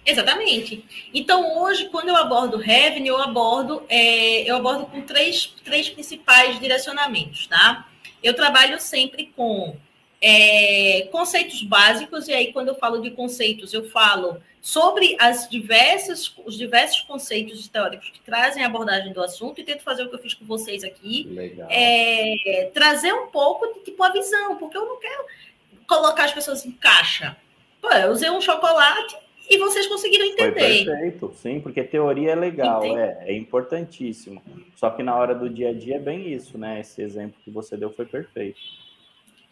[0.05, 0.85] Exatamente.
[1.15, 6.59] Então, hoje, quando eu abordo revenue, eu abordo, é, eu abordo com três, três principais
[6.59, 7.89] direcionamentos, tá?
[8.23, 9.77] Eu trabalho sempre com
[10.23, 16.33] é, conceitos básicos, e aí, quando eu falo de conceitos, eu falo sobre as diversas,
[16.47, 20.15] os diversos conceitos teóricos que trazem a abordagem do assunto e tento fazer o que
[20.15, 21.29] eu fiz com vocês aqui.
[21.69, 25.25] É, trazer um pouco de tipo a visão, porque eu não quero
[25.89, 27.37] colocar as pessoas em caixa.
[27.81, 29.17] Pô, eu usei um chocolate
[29.51, 30.85] e vocês conseguiram entender.
[30.85, 34.41] Foi perfeito, sim, porque teoria é legal, é, é importantíssimo.
[34.77, 36.79] Só que na hora do dia a dia é bem isso, né?
[36.79, 38.61] Esse exemplo que você deu foi perfeito.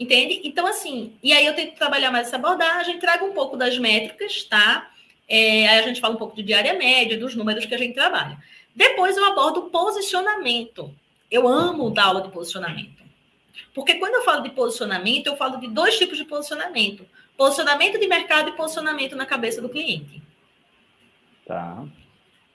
[0.01, 0.41] Entende?
[0.45, 4.43] Então, assim, e aí eu tento trabalhar mais essa abordagem, trago um pouco das métricas,
[4.45, 4.91] tá?
[5.29, 7.93] É, aí a gente fala um pouco de diária média, dos números que a gente
[7.93, 8.39] trabalha.
[8.75, 10.91] Depois eu abordo posicionamento.
[11.31, 12.99] Eu amo dar aula de posicionamento.
[13.75, 17.05] Porque quando eu falo de posicionamento, eu falo de dois tipos de posicionamento:
[17.37, 20.23] posicionamento de mercado e posicionamento na cabeça do cliente.
[21.47, 21.85] Tá.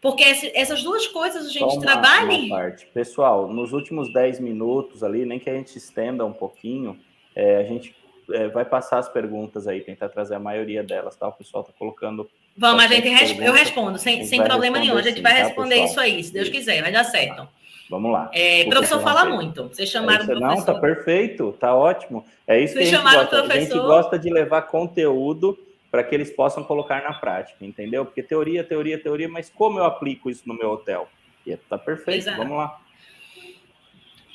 [0.01, 2.37] Porque essas duas coisas a gente uma, trabalha.
[2.37, 2.87] Uma parte.
[2.87, 6.99] Pessoal, nos últimos 10 minutos ali, nem que a gente estenda um pouquinho,
[7.35, 7.95] é, a gente
[8.31, 11.27] é, vai passar as perguntas aí, tentar trazer a maioria delas, tá?
[11.27, 12.29] O pessoal está colocando.
[12.57, 14.97] Vamos, a gente resp eu respondo, sem, sem problema nenhum.
[14.97, 17.37] A gente sim, vai tá, responder isso aí, se Deus quiser, vai dar certo.
[17.37, 17.49] Tá.
[17.89, 18.31] Vamos lá.
[18.33, 19.67] É, o professor fala muito.
[19.67, 20.55] Vocês chamaram é o professor.
[20.55, 22.25] Não, tá perfeito, tá ótimo.
[22.47, 23.41] É isso Vocês que a gente gosta.
[23.41, 25.57] A gente gosta de levar conteúdo
[25.91, 28.03] para que eles possam colocar na prática, entendeu?
[28.03, 31.07] Porque teoria, teoria, teoria, mas como eu aplico isso no meu hotel?
[31.45, 32.37] E tá perfeito, Exato.
[32.37, 32.81] vamos lá.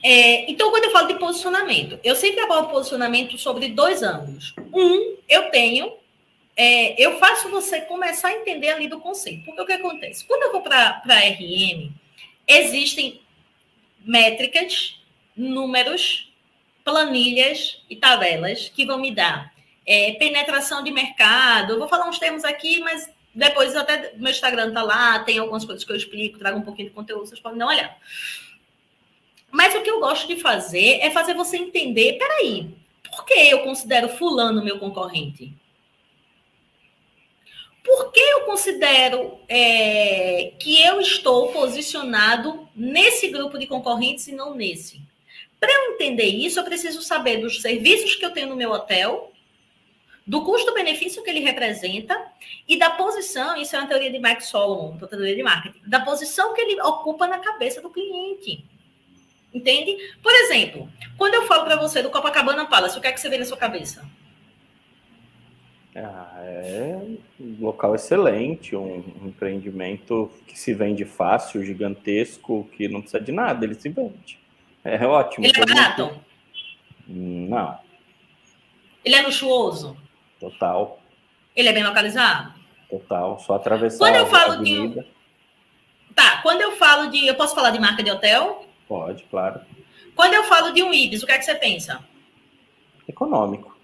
[0.02, 4.54] É, então, quando eu falo de posicionamento, eu sempre abordo posicionamento sobre dois ângulos.
[4.72, 5.92] Um, eu tenho,
[6.56, 9.44] é, eu faço você começar a entender ali do conceito.
[9.44, 10.24] Porque o que acontece?
[10.24, 11.90] Quando eu vou para RM,
[12.46, 13.20] existem
[14.04, 14.98] métricas,
[15.36, 16.32] números,
[16.82, 19.52] planilhas e tabelas que vão me dar
[19.86, 21.74] é, penetração de mercado.
[21.74, 25.64] Eu vou falar uns termos aqui, mas depois até meu Instagram tá lá, tem algumas
[25.64, 27.94] coisas que eu explico, trago um pouquinho de conteúdo, vocês podem dar uma olhada.
[29.50, 32.68] Mas o que eu gosto de fazer é fazer você entender, peraí,
[33.10, 35.52] por que eu considero fulano meu concorrente?
[37.82, 44.54] Por que eu considero é, que eu estou posicionado nesse grupo de concorrentes e não
[44.54, 45.00] nesse?
[45.58, 49.32] Para eu entender isso, eu preciso saber dos serviços que eu tenho no meu hotel,
[50.26, 52.16] do custo-benefício que ele representa
[52.68, 56.54] e da posição, isso é uma teoria de Mike Solomon, teoria de marketing, da posição
[56.54, 58.64] que ele ocupa na cabeça do cliente.
[59.52, 59.96] Entende?
[60.22, 63.28] Por exemplo, quando eu falo para você do Copacabana Palace, o que é que você
[63.28, 64.08] vê na sua cabeça?
[65.94, 66.96] Ah, é
[67.40, 73.64] um local excelente, um, empreendimento que se vende fácil, gigantesco, que não precisa de nada,
[73.64, 74.38] ele se vende.
[74.84, 75.44] É ótimo.
[75.44, 76.20] Ele é barato?
[77.08, 77.78] Não.
[79.04, 79.96] Ele é luxuoso?
[80.38, 81.00] Total.
[81.56, 82.54] Ele é bem localizado?
[82.88, 85.04] Total, só atravessar quando eu falo a de
[86.14, 87.26] Tá, quando eu falo de.
[87.26, 88.66] Eu posso falar de marca de hotel?
[88.90, 89.60] Pode, claro.
[90.16, 92.04] Quando eu falo de um Ibis, o que é que você pensa?
[93.06, 93.78] Econômico.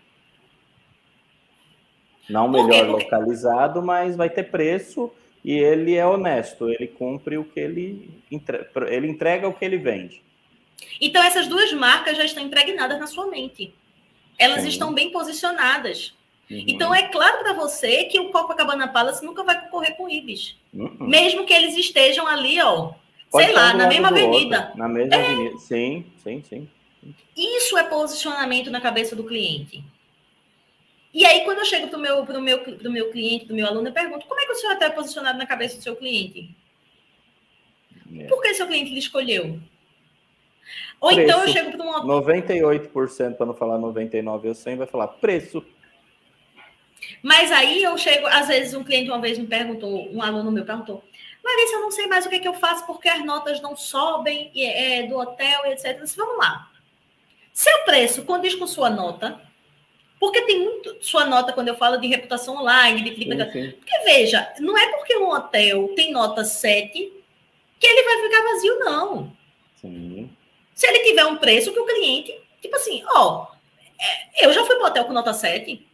[2.29, 3.05] Não melhor Porque...
[3.05, 5.13] localizado, mas vai ter preço
[5.45, 9.77] e ele é honesto, ele cumpre o que ele entrega, ele entrega o que ele
[9.77, 10.25] vende.
[11.01, 13.73] Então essas duas marcas já estão impregnadas na sua mente.
[14.37, 14.69] Elas Sim.
[14.71, 16.17] estão bem posicionadas.
[16.51, 16.65] Uhum.
[16.67, 20.57] Então é claro para você que o Copacabana Palace nunca vai concorrer com o Ibis.
[20.75, 20.97] Uhum.
[20.99, 22.93] Mesmo que eles estejam ali, ó,
[23.37, 24.59] Pode sei lá, na mesma avenida.
[24.59, 25.25] Outro, na mesma é.
[25.25, 25.59] avenida.
[25.59, 26.69] Sim, sim, sim.
[27.37, 29.85] Isso é posicionamento na cabeça do cliente.
[31.13, 33.67] E aí, quando eu chego para o meu, pro meu, pro meu cliente, do meu
[33.67, 36.55] aluno, eu pergunto: como é que o senhor está posicionado na cabeça do seu cliente?
[38.19, 38.25] É.
[38.25, 39.61] Por que seu cliente lhe escolheu?
[41.01, 41.21] Ou preço.
[41.21, 45.65] então eu chego para um 98%, para não falar 99% ou 100%, vai falar preço.
[47.23, 50.65] Mas aí eu chego, às vezes um cliente uma vez me perguntou, um aluno meu
[50.65, 51.03] perguntou,
[51.47, 53.77] Larissa, eu não sei mais o que, é que eu faço porque as notas não
[53.77, 56.01] sobem é, do hotel, etc.
[56.01, 56.71] Disse, Vamos lá.
[57.53, 59.41] Seu preço condiz com sua nota,
[60.21, 63.71] porque tem muito sua nota quando eu falo de reputação online, de sim, sim.
[63.79, 67.13] Porque veja, não é porque um hotel tem nota 7
[67.79, 69.37] que ele vai ficar vazio, não.
[69.81, 70.31] Sim.
[70.75, 73.47] Se ele tiver um preço que o cliente, tipo assim, ó,
[73.99, 75.87] é, eu já fui para hotel com nota 7,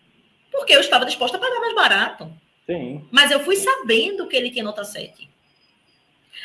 [0.50, 2.32] porque eu estava disposta a pagar mais barato.
[2.66, 3.06] Sim.
[3.10, 5.31] Mas eu fui sabendo que ele tinha nota 7.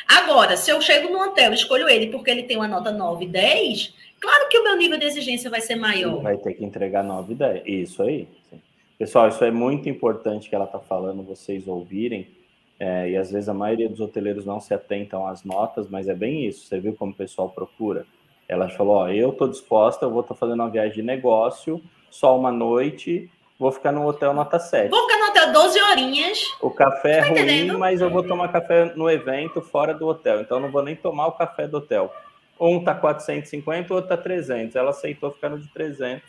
[0.06, 3.26] Agora, se eu chego no hotel e escolho ele porque ele tem uma nota 9,
[3.26, 6.22] 10, Claro que o meu nível de exigência vai ser maior.
[6.22, 7.62] Vai ter que entregar 9 e 10.
[7.66, 8.28] Isso aí.
[8.50, 8.60] Sim.
[8.98, 12.26] Pessoal, isso é muito importante que ela está falando, vocês ouvirem.
[12.80, 16.14] É, e às vezes a maioria dos hoteleiros não se atentam às notas, mas é
[16.14, 16.66] bem isso.
[16.66, 18.06] Você viu como o pessoal procura?
[18.48, 21.80] Ela falou: Ó, eu estou disposta, eu vou estar fazendo uma viagem de negócio,
[22.10, 24.88] só uma noite, vou ficar no hotel nota 7.
[24.90, 26.38] Vou ficar no hotel 12 horinhas.
[26.60, 27.78] O café é tá ruim, entendendo?
[27.78, 31.26] mas eu vou tomar café no evento fora do hotel, então não vou nem tomar
[31.26, 32.14] o café do hotel.
[32.60, 34.74] Um tá 450, o outro tá 300.
[34.74, 36.22] Ela aceitou ficar no de 300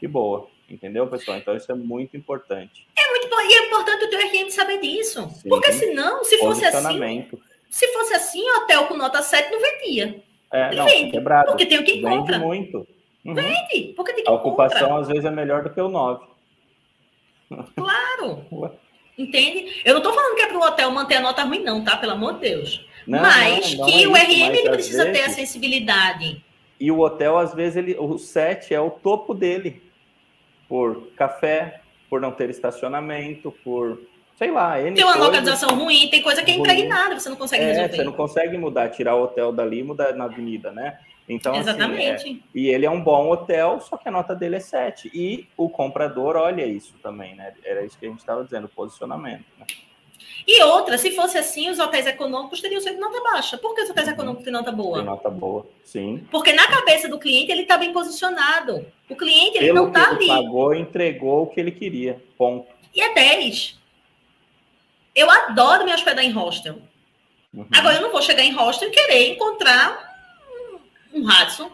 [0.00, 0.46] e boa.
[0.70, 1.36] Entendeu, pessoal?
[1.38, 2.86] Então isso é muito importante.
[2.96, 3.40] É muito bom.
[3.40, 5.28] E é importante o teu RN saber disso.
[5.30, 5.48] Sim.
[5.48, 7.28] Porque senão, se fosse assim.
[7.68, 10.22] Se fosse assim, hotel com nota 7 não vendia.
[10.52, 11.10] É, não, vende.
[11.10, 11.46] Quebrado.
[11.48, 12.38] Porque tem o que Vende compra.
[12.38, 12.86] muito.
[13.24, 13.34] Uhum.
[13.34, 15.00] Vende, porque tem que A ocupação compra.
[15.00, 16.31] às vezes é melhor do que o 9.
[17.76, 18.46] Claro.
[19.18, 19.82] Entende?
[19.84, 21.96] Eu não estou falando que é para o hotel manter a nota ruim, não, tá?
[21.96, 22.86] Pelo amor de Deus.
[23.06, 26.44] Não, mas não, não que é o RM ele precisa vezes, ter a sensibilidade.
[26.80, 29.82] E o hotel, às vezes, ele, o 7 é o topo dele.
[30.68, 33.98] Por café, por não ter estacionamento, por
[34.36, 34.80] sei lá.
[34.80, 37.96] N tem uma localização ruim, tem coisa que é impregnada, você não consegue é, resolver.
[37.96, 40.98] Você não consegue mudar, tirar o hotel dali e mudar na avenida, né?
[41.28, 42.14] Então, Exatamente.
[42.14, 45.10] Assim, é, e ele é um bom hotel, só que a nota dele é 7.
[45.14, 47.54] E o comprador olha isso também, né?
[47.64, 49.44] Era isso que a gente estava dizendo, posicionamento.
[49.58, 49.66] Né?
[50.46, 53.56] E outra, se fosse assim, os hotéis econômicos teriam sido nota baixa.
[53.56, 54.98] Por que os hotéis econômicos têm nota boa?
[54.98, 56.26] Tem nota boa, sim.
[56.30, 58.84] Porque na cabeça do cliente ele está bem posicionado.
[59.08, 60.28] O cliente ele Pelo não está ali.
[60.28, 62.22] Ele pagou, entregou o que ele queria.
[62.36, 62.66] Ponto.
[62.94, 63.78] E é 10.
[65.14, 66.78] Eu adoro me hospedar em hostel.
[67.54, 67.66] Uhum.
[67.72, 70.11] Agora eu não vou chegar em hostel e querer encontrar
[71.12, 71.70] um, Hudson.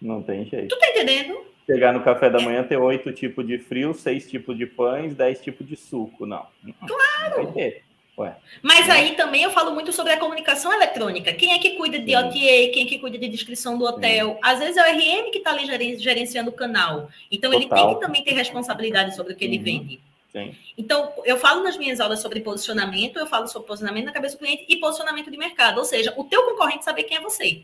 [0.00, 0.68] Não tem jeito.
[0.68, 1.46] Tu tá entendendo?
[1.66, 5.40] Chegar no café da manhã, ter oito tipos de frio, seis tipos de pães, dez
[5.40, 6.24] tipos de suco.
[6.24, 6.46] Não.
[6.86, 7.52] Claro!
[7.52, 7.84] Ter.
[8.18, 11.32] Ué, Mas aí também eu falo muito sobre a comunicação eletrônica.
[11.34, 12.32] Quem é que cuida de OTA?
[12.32, 14.30] Quem é que cuida de descrição do hotel?
[14.32, 14.38] Sim.
[14.42, 17.08] Às vezes é o RM que está ali gerenciando o canal.
[17.30, 17.60] Então Total.
[17.60, 19.62] ele tem que também ter responsabilidade sobre o que ele uhum.
[19.62, 20.00] vende.
[20.32, 20.54] Sim.
[20.76, 24.40] Então, eu falo nas minhas aulas sobre posicionamento, eu falo sobre posicionamento na cabeça do
[24.40, 25.78] cliente e posicionamento de mercado.
[25.78, 27.62] Ou seja, o teu concorrente saber quem é você.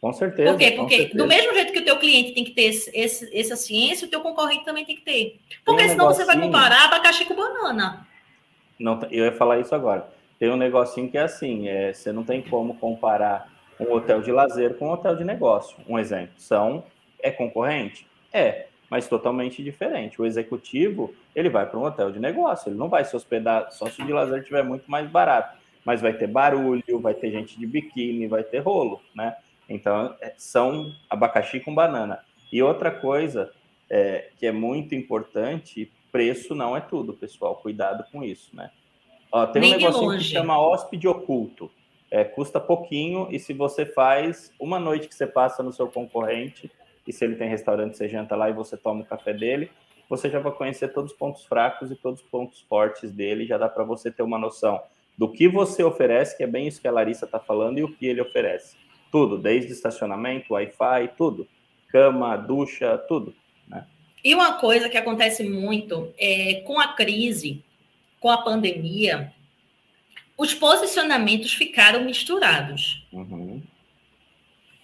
[0.00, 0.52] Com certeza.
[0.52, 0.72] Por quê?
[0.72, 4.06] Porque do mesmo jeito que o teu cliente tem que ter esse, esse, essa ciência,
[4.06, 5.38] o teu concorrente também tem que ter.
[5.64, 8.06] Porque um senão você vai comparar abacaxi com banana.
[8.78, 10.08] Não, eu ia falar isso agora.
[10.38, 14.32] Tem um negocinho que é assim, é, você não tem como comparar um hotel de
[14.32, 15.76] lazer com um hotel de negócio.
[15.86, 16.82] Um exemplo, são
[17.22, 18.06] é concorrente?
[18.32, 20.20] É, mas totalmente diferente.
[20.20, 23.86] O executivo, ele vai para um hotel de negócio, ele não vai se hospedar só
[23.86, 27.58] se o de lazer estiver muito mais barato, mas vai ter barulho, vai ter gente
[27.58, 29.36] de biquíni, vai ter rolo, né?
[29.70, 32.24] Então, é, são abacaxi com banana.
[32.52, 33.52] E outra coisa
[33.88, 37.54] é, que é muito importante, preço não é tudo, pessoal.
[37.56, 38.70] Cuidado com isso, né?
[39.30, 41.70] Ó, tem Nem um negocinho que chama hóspede oculto.
[42.10, 46.68] É, custa pouquinho e se você faz uma noite que você passa no seu concorrente,
[47.06, 49.70] e se ele tem restaurante, você janta lá e você toma o café dele,
[50.08, 53.56] você já vai conhecer todos os pontos fracos e todos os pontos fortes dele, já
[53.56, 54.82] dá para você ter uma noção
[55.16, 57.94] do que você oferece, que é bem isso que a Larissa está falando, e o
[57.94, 58.76] que ele oferece.
[59.10, 61.48] Tudo, desde estacionamento, Wi-Fi, tudo.
[61.88, 63.34] Cama, ducha, tudo.
[63.66, 63.84] Né?
[64.24, 67.64] E uma coisa que acontece muito é com a crise,
[68.20, 69.32] com a pandemia,
[70.36, 73.06] os posicionamentos ficaram misturados.
[73.12, 73.62] Uhum.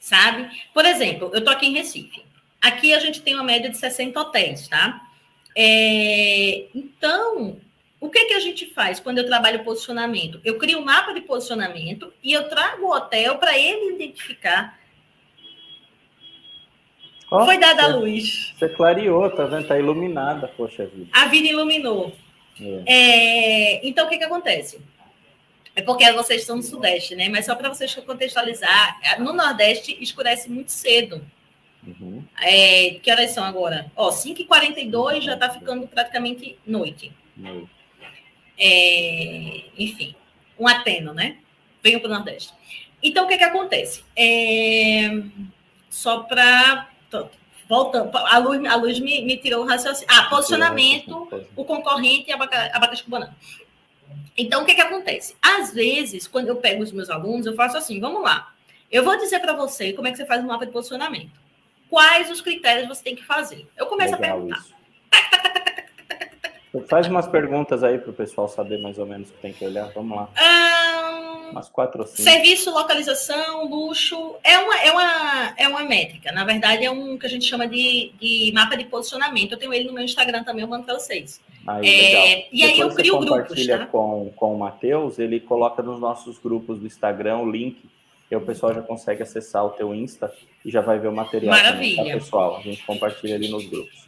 [0.01, 0.51] Sabe?
[0.74, 2.24] Por exemplo, eu estou aqui em Recife.
[2.61, 5.01] Aqui a gente tem uma média de 60 hotéis, tá?
[5.57, 7.59] É, então,
[8.01, 10.40] o que, que a gente faz quando eu trabalho posicionamento?
[10.44, 14.78] Eu crio um mapa de posicionamento e eu trago o hotel para ele identificar.
[17.30, 18.55] Oh, Foi dada a luz.
[18.57, 19.66] Você clareou, tá vendo?
[19.66, 21.09] Tá iluminada, poxa vida.
[21.12, 22.12] A vida iluminou.
[22.61, 22.82] É.
[22.86, 24.80] É, então, o que, que acontece?
[25.74, 27.28] É porque vocês estão no Sudeste, né?
[27.28, 31.20] Mas só para vocês contextualizar, no Nordeste escurece muito cedo.
[31.86, 32.24] Uhum.
[32.40, 33.90] É, que horas são agora?
[33.94, 37.12] Ó, 5h42 já está ficando praticamente noite.
[37.36, 37.76] Noite.
[38.59, 40.15] É, enfim,
[40.59, 41.39] um ateno, né?
[41.83, 42.53] Venho para o Nordeste.
[43.03, 44.05] Então, o que, que acontece?
[44.17, 45.23] É,
[45.91, 46.89] só para.
[47.69, 50.09] Voltando, a luz, a luz me, me tirou o raciocínio.
[50.09, 53.37] Ah, posicionamento, o concorrente e abacaxi com banana.
[54.37, 55.35] Então, o que, que acontece?
[55.43, 58.53] Às vezes, quando eu pego os meus alunos, eu faço assim: vamos lá.
[58.91, 61.33] Eu vou dizer para você como é que você faz um mapa de posicionamento.
[61.91, 63.67] Quais os critérios você tem que fazer?
[63.77, 64.61] Eu começo Legal a perguntar.
[64.61, 64.77] Isso.
[66.89, 69.64] Faz umas perguntas aí para o pessoal saber mais ou menos o que tem que
[69.64, 69.91] olhar.
[69.95, 70.29] Vamos lá.
[70.37, 72.22] Um, umas quatro ou cinco.
[72.22, 74.35] Serviço, localização, luxo.
[74.43, 76.33] É uma, é, uma, é uma métrica.
[76.33, 79.53] Na verdade, é um que a gente chama de, de mapa de posicionamento.
[79.53, 81.41] Eu tenho ele no meu Instagram também, eu mando para vocês.
[81.66, 83.29] Aí, é, e aí eu crio grupos.
[83.29, 83.87] compartilha tá?
[83.87, 87.79] com, com o Matheus, ele coloca nos nossos grupos do Instagram o link
[88.31, 90.33] e o pessoal já consegue acessar o teu Insta
[90.64, 91.55] e já vai ver o material.
[91.55, 91.97] Maravilha.
[91.97, 92.57] Também, tá, pessoal?
[92.57, 94.07] A gente compartilha ali nos grupos.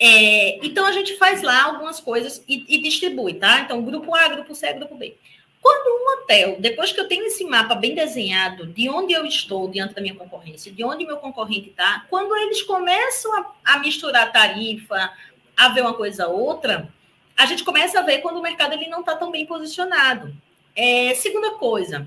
[0.00, 3.60] É, então a gente faz lá algumas coisas e, e, distribui, tá?
[3.60, 5.16] Então, grupo A, grupo C, grupo B.
[5.60, 9.68] Quando um hotel, depois que eu tenho esse mapa bem desenhado, de onde eu estou
[9.68, 14.32] diante da minha concorrência, de onde meu concorrente está, quando eles começam a, a misturar
[14.32, 15.12] tarifa,
[15.56, 16.88] a ver uma coisa ou outra,
[17.36, 20.32] a gente começa a ver quando o mercado ele não está tão bem posicionado.
[20.76, 22.06] É, segunda coisa,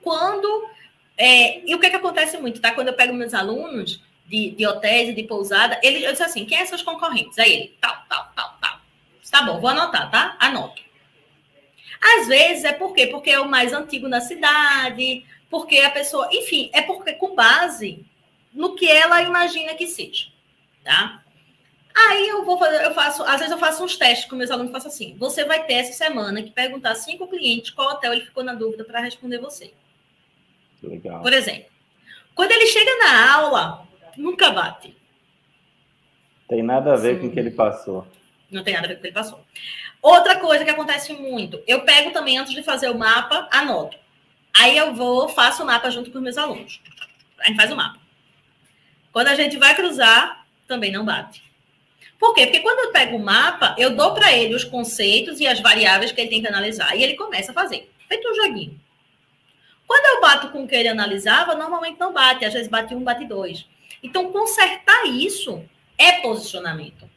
[0.00, 0.68] quando.
[1.16, 2.72] É, e o que, é que acontece muito, tá?
[2.72, 6.58] Quando eu pego meus alunos, de, de hotéis e de pousada, ele disse assim: quem
[6.58, 7.38] são seus concorrentes?
[7.38, 8.80] Aí ele, tal, tal, tal, tal.
[9.30, 10.36] Tá bom, vou anotar, tá?
[10.38, 10.82] Anoto.
[12.00, 13.06] Às vezes é por quê?
[13.06, 18.04] Porque é o mais antigo na cidade, porque a pessoa, enfim, é porque com base
[18.52, 20.28] no que ela imagina que seja,
[20.84, 21.22] tá?
[21.94, 24.70] Aí eu vou fazer, eu faço, às vezes eu faço uns testes com meus alunos,
[24.70, 28.44] faço assim: você vai ter essa semana que perguntar cinco clientes qual hotel ele ficou
[28.44, 29.72] na dúvida para responder você.
[30.82, 31.22] Legal.
[31.22, 31.70] Por exemplo,
[32.34, 33.87] quando ele chega na aula,
[34.18, 34.96] nunca bate.
[36.48, 37.20] Tem nada a ver Sim.
[37.20, 38.06] com o que ele passou.
[38.50, 39.44] Não tem nada a ver com o que ele passou.
[40.00, 43.96] Outra coisa que acontece muito, eu pego também antes de fazer o mapa, anoto.
[44.56, 46.80] Aí eu vou, faço o mapa junto com os meus alunos.
[47.40, 47.98] A gente faz o mapa.
[49.12, 51.42] Quando a gente vai cruzar, também não bate.
[52.18, 52.46] Por quê?
[52.46, 56.10] Porque quando eu pego o mapa, eu dou para ele os conceitos e as variáveis
[56.10, 56.96] que ele tem que analisar.
[56.96, 57.90] E ele começa a fazer.
[58.08, 58.80] Feito um joguinho.
[59.86, 62.44] Quando eu bato com o que ele analisava, normalmente não bate.
[62.44, 63.66] Às vezes bate um, bate dois.
[64.02, 65.64] Então, consertar isso
[65.96, 67.08] é posicionamento.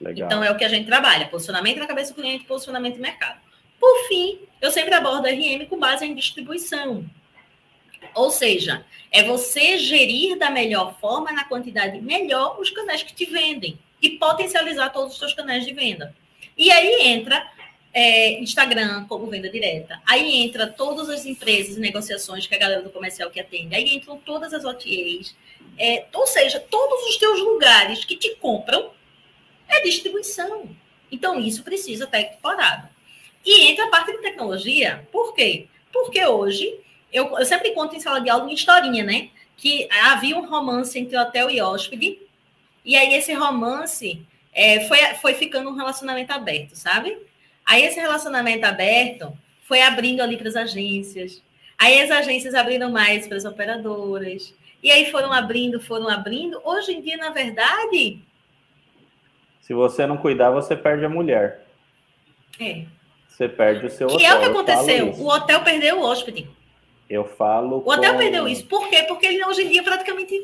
[0.00, 0.26] Legal.
[0.26, 3.40] Então, é o que a gente trabalha: posicionamento na cabeça do cliente, posicionamento no mercado.
[3.78, 7.04] Por fim, eu sempre abordo RM com base em distribuição.
[8.14, 13.24] Ou seja, é você gerir da melhor forma, na quantidade melhor, os canais que te
[13.26, 16.14] vendem e potencializar todos os seus canais de venda.
[16.56, 17.46] E aí entra
[17.94, 20.02] é, Instagram como venda direta.
[20.04, 23.74] Aí entra todas as empresas e negociações que a galera do comercial que atende.
[23.74, 25.36] Aí entram todas as OTAs.
[25.78, 28.90] É, ou seja, todos os teus lugares que te compram
[29.68, 30.68] é distribuição.
[31.10, 32.88] Então, isso precisa estar equiparado.
[33.46, 35.06] E entra a parte de tecnologia.
[35.12, 35.68] Por quê?
[35.92, 36.80] Porque hoje,
[37.12, 39.30] eu, eu sempre conto em sala de aula uma historinha, né?
[39.56, 42.18] Que havia um romance entre hotel e hóspede.
[42.84, 44.20] E aí, esse romance
[44.52, 47.16] é, foi, foi ficando um relacionamento aberto, sabe?
[47.66, 51.42] Aí esse relacionamento aberto foi abrindo ali para as agências.
[51.78, 54.54] Aí as agências abriram mais para as operadoras.
[54.82, 56.60] e aí foram abrindo, foram abrindo.
[56.64, 58.22] Hoje em dia, na verdade.
[59.60, 61.66] Se você não cuidar, você perde a mulher.
[62.60, 62.84] É.
[63.26, 64.18] Você perde o seu que hotel.
[64.18, 65.10] Que é o que aconteceu.
[65.12, 66.48] O hotel perdeu o hóspede.
[67.08, 67.82] Eu falo.
[67.84, 68.18] O hotel com...
[68.18, 68.66] perdeu isso.
[68.66, 69.02] Por quê?
[69.04, 70.34] Porque ele hoje em dia praticamente.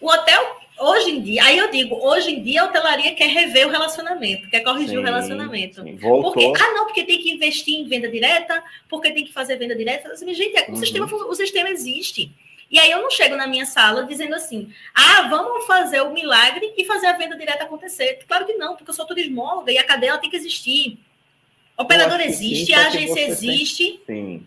[0.00, 3.66] O hotel, hoje em dia, aí eu digo, hoje em dia a hotelaria quer rever
[3.66, 5.82] o relacionamento, quer corrigir sim, o relacionamento.
[5.82, 5.96] Sim.
[5.98, 9.74] Porque, ah, não, porque tem que investir em venda direta, porque tem que fazer venda
[9.74, 10.12] direta.
[10.12, 10.76] Assim, gente, é, o, uhum.
[10.76, 12.30] sistema, o sistema existe.
[12.70, 16.74] E aí eu não chego na minha sala dizendo assim, ah, vamos fazer o milagre
[16.76, 18.20] e fazer a venda direta acontecer.
[18.28, 20.98] Claro que não, porque eu sou turismóloga e a cadeia tem que existir.
[21.76, 24.00] O operador existe, a agência existe.
[24.06, 24.46] Tem, sim.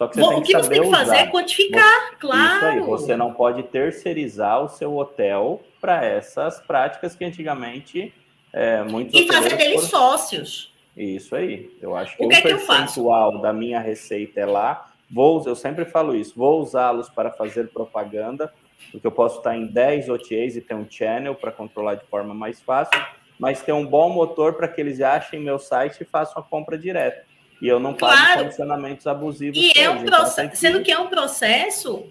[0.00, 2.56] Só que você Bom, o que você tem que fazer é quantificar, você, claro.
[2.56, 8.10] Isso aí, você não pode terceirizar o seu hotel para essas práticas que antigamente
[8.50, 10.72] é, muitos E fazer deles sócios.
[10.96, 11.70] Isso aí.
[11.82, 14.90] Eu acho que o, que é percentual da minha receita é lá.
[15.10, 18.50] Vou, eu sempre falo isso, vou usá-los para fazer propaganda,
[18.90, 22.32] porque eu posso estar em 10 OTAs e ter um channel para controlar de forma
[22.32, 22.98] mais fácil
[23.40, 26.76] mas ter um bom motor para que eles achem meu site e façam a compra
[26.76, 27.24] direta.
[27.60, 28.16] E eu não claro.
[28.16, 29.58] pago condicionamentos abusivos.
[29.58, 30.56] E é um então, processo, que...
[30.56, 32.10] sendo que é um processo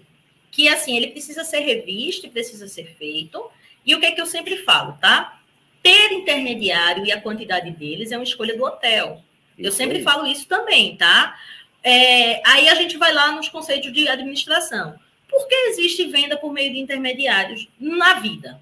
[0.50, 3.50] que assim ele precisa ser revisto e precisa ser feito.
[3.84, 5.40] E o que é que eu sempre falo, tá?
[5.82, 9.22] Ter intermediário e a quantidade deles é uma escolha do hotel.
[9.58, 10.02] Isso eu sempre aí.
[10.02, 11.36] falo isso também, tá?
[11.82, 14.94] É, aí a gente vai lá nos conceitos de administração.
[15.28, 18.60] Por que existe venda por meio de intermediários na vida?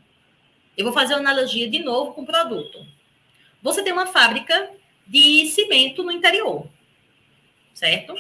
[0.76, 2.86] Eu vou fazer uma analogia de novo com o produto.
[3.62, 4.70] Você tem uma fábrica
[5.06, 6.68] de cimento no interior,
[7.78, 8.14] certo?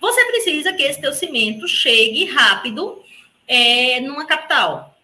[0.00, 3.02] Você precisa que esse teu cimento chegue rápido
[3.46, 4.98] é, numa capital.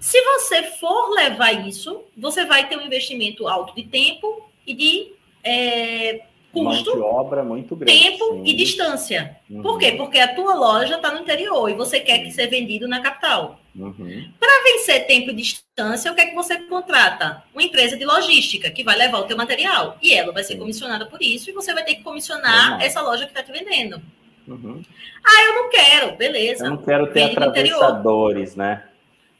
[0.00, 5.12] Se você for levar isso, você vai ter um investimento alto de tempo e de
[5.44, 6.22] é,
[6.52, 7.98] custo, Mão obra muito grande.
[7.98, 8.42] Tempo sim.
[8.44, 9.36] e distância.
[9.48, 9.62] Uhum.
[9.62, 9.92] Por quê?
[9.92, 13.58] Porque a tua loja está no interior e você quer que seja vendido na capital.
[13.74, 14.30] Uhum.
[14.38, 17.42] Para vencer tempo e distância, o que é que você contrata?
[17.54, 19.96] Uma empresa de logística que vai levar o teu material.
[20.02, 22.80] E ela vai ser comissionada por isso e você vai ter que comissionar uhum.
[22.80, 24.00] essa loja que está te vendendo.
[24.46, 24.82] Uhum.
[25.24, 26.16] Ah, eu não quero.
[26.16, 26.66] Beleza.
[26.66, 28.84] Eu não quero ter Vende atravessadores, né?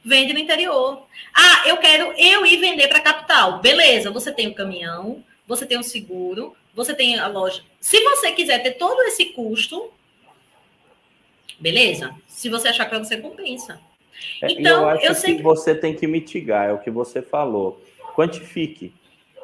[0.03, 1.05] Vende no interior.
[1.33, 3.59] Ah, eu quero eu ir vender para a capital.
[3.61, 7.61] Beleza, você tem o caminhão, você tem o seguro, você tem a loja.
[7.79, 9.91] Se você quiser ter todo esse custo,
[11.59, 12.13] beleza.
[12.27, 13.79] Se você achar que você compensa.
[14.41, 15.37] É, então, eu acho eu sempre...
[15.37, 17.81] que você tem que mitigar, é o que você falou.
[18.15, 18.93] Quantifique,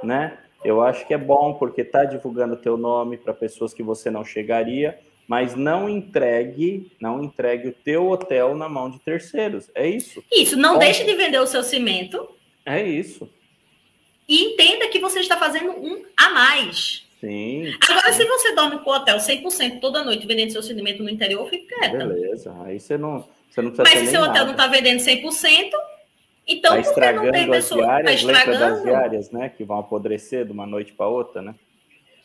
[0.04, 0.38] né?
[0.64, 4.26] Eu acho que é bom porque está divulgando teu nome para pessoas que você não
[4.26, 9.70] chegaria, mas não entregue, não entregue o teu hotel na mão de terceiros.
[9.74, 10.24] É isso.
[10.32, 12.30] Isso, não bom, deixe de vender o seu cimento.
[12.66, 13.30] É isso.
[14.28, 17.09] E entenda que você está fazendo um a mais.
[17.20, 17.74] Sim.
[17.90, 18.20] Agora, sim.
[18.22, 21.76] se você dorme com o hotel 100% toda noite vendendo seu cimento no interior, fica
[21.76, 21.98] quieta.
[21.98, 24.46] Beleza, aí você não, você não precisa Mas se seu hotel nada.
[24.46, 25.72] não está vendendo 100%,
[26.48, 28.60] então tá por que não tem pessoa tá diárias, tá estragando?
[28.60, 29.50] das diárias, né?
[29.50, 31.54] Que vão apodrecer de uma noite para outra, né?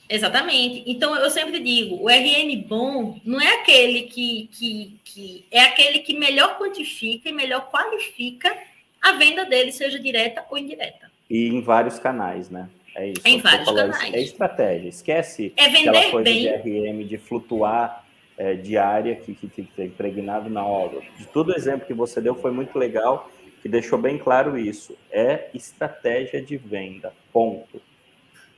[0.09, 0.85] Exatamente.
[0.87, 6.01] Então, eu sempre digo, o RN bom não é aquele que, que, que é aquele
[6.01, 8.55] que melhor quantifica e melhor qualifica
[9.01, 11.11] a venda dele, seja direta ou indireta.
[11.29, 12.69] E em vários canais, né?
[12.95, 13.23] É isso.
[13.25, 14.15] Em vários canais.
[14.15, 14.89] É estratégia.
[14.89, 16.63] Esquece é aquela coisa bem.
[16.63, 18.05] de RM, de flutuar
[18.37, 21.01] é, diária que, que, que é impregnado na obra.
[21.19, 23.31] De todo o exemplo que você deu foi muito legal,
[23.63, 24.97] que deixou bem claro isso.
[25.11, 27.81] É estratégia de venda, ponto.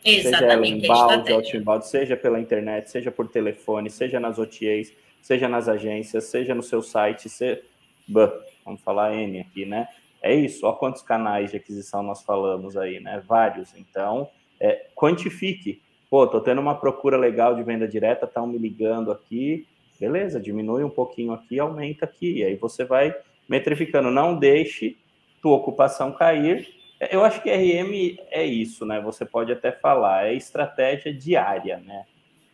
[0.05, 0.33] Exatamente.
[0.41, 5.69] Seja ela inbound, outbound, seja pela internet, seja por telefone, seja nas OTAs, seja nas
[5.69, 7.61] agências, seja no seu site, se...
[8.09, 9.89] vamos falar N aqui, né?
[10.23, 13.23] É isso, olha quantos canais de aquisição nós falamos aí, né?
[13.27, 13.75] Vários.
[13.77, 15.83] Então, é, quantifique.
[16.09, 19.67] Pô, tô tendo uma procura legal de venda direta, estão me ligando aqui.
[19.99, 22.39] Beleza, diminui um pouquinho aqui, aumenta aqui.
[22.39, 23.15] E aí você vai
[23.49, 24.11] metrificando.
[24.11, 24.97] Não deixe
[25.41, 26.69] tua ocupação cair.
[27.11, 29.01] Eu acho que RM é isso, né?
[29.01, 32.05] Você pode até falar, é estratégia diária, né?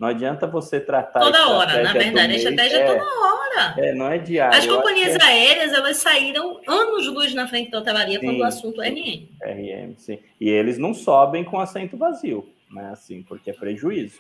[0.02, 1.20] Não adianta você tratar.
[1.20, 3.74] Toda hora, na verdade, a estratégia é, toda hora.
[3.78, 4.58] É, não é diário.
[4.58, 5.22] As companhias é...
[5.22, 9.28] aéreas, elas saíram anos-luz na frente da hotelaria quando o assunto é RM.
[9.40, 10.18] RM, sim.
[10.40, 12.90] E eles não sobem com assento vazio, né?
[12.90, 14.18] Assim, porque é prejuízo.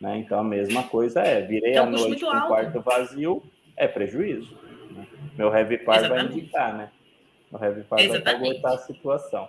[0.00, 0.18] Né?
[0.18, 3.42] Então a mesma coisa é, virei então, a noite com o quarto vazio,
[3.76, 4.56] é prejuízo.
[4.92, 5.04] Né?
[5.36, 6.90] Meu heavy par vai indicar, né?
[7.50, 9.48] O heavy par vai aguentar a situação.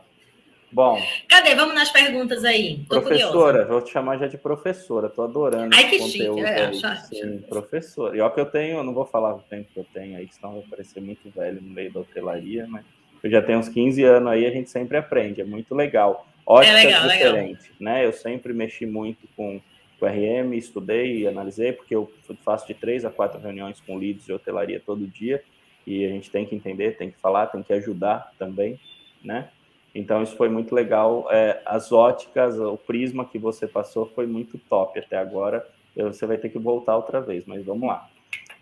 [0.71, 1.01] Bom.
[1.27, 1.55] Cadê?
[1.55, 2.83] Vamos nas perguntas aí.
[2.89, 3.65] Tô professora, curiosa.
[3.65, 5.09] vou te chamar já de professora.
[5.09, 6.49] Tô adorando Ai, que conteúdo chique.
[6.49, 8.17] É, Sim, professora.
[8.17, 10.53] E ó que eu tenho, não vou falar o tempo que eu tenho aí, senão
[10.53, 12.83] vai parecer muito velho no meio da hotelaria, mas
[13.23, 16.27] eu já tenho uns 15 anos aí, a gente sempre aprende, é muito legal.
[16.45, 17.75] Ótica é legal, diferente, legal.
[17.79, 18.05] né?
[18.05, 19.59] Eu sempre mexi muito com
[19.99, 22.11] o RM, estudei e analisei, porque eu
[22.43, 25.41] faço de três a quatro reuniões com leads de hotelaria todo dia.
[25.87, 28.79] e a gente tem que entender, tem que falar, tem que ajudar também,
[29.23, 29.49] né?
[29.95, 31.27] Então isso foi muito legal.
[31.31, 35.65] É, as óticas, o prisma que você passou foi muito top até agora.
[35.95, 38.09] Você vai ter que voltar outra vez, mas vamos lá.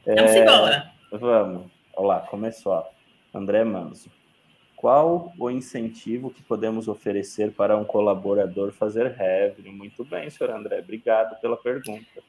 [0.06, 0.92] É, vamos embora.
[1.12, 1.72] Vamos.
[1.96, 2.86] Olha lá, começou.
[3.34, 4.12] André Manso.
[4.76, 9.72] Qual o incentivo que podemos oferecer para um colaborador fazer revenue?
[9.72, 10.80] Muito bem, senhor André.
[10.80, 12.22] Obrigado pela pergunta.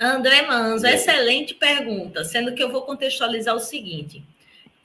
[0.00, 4.22] André Manso, excelente pergunta, sendo que eu vou contextualizar o seguinte.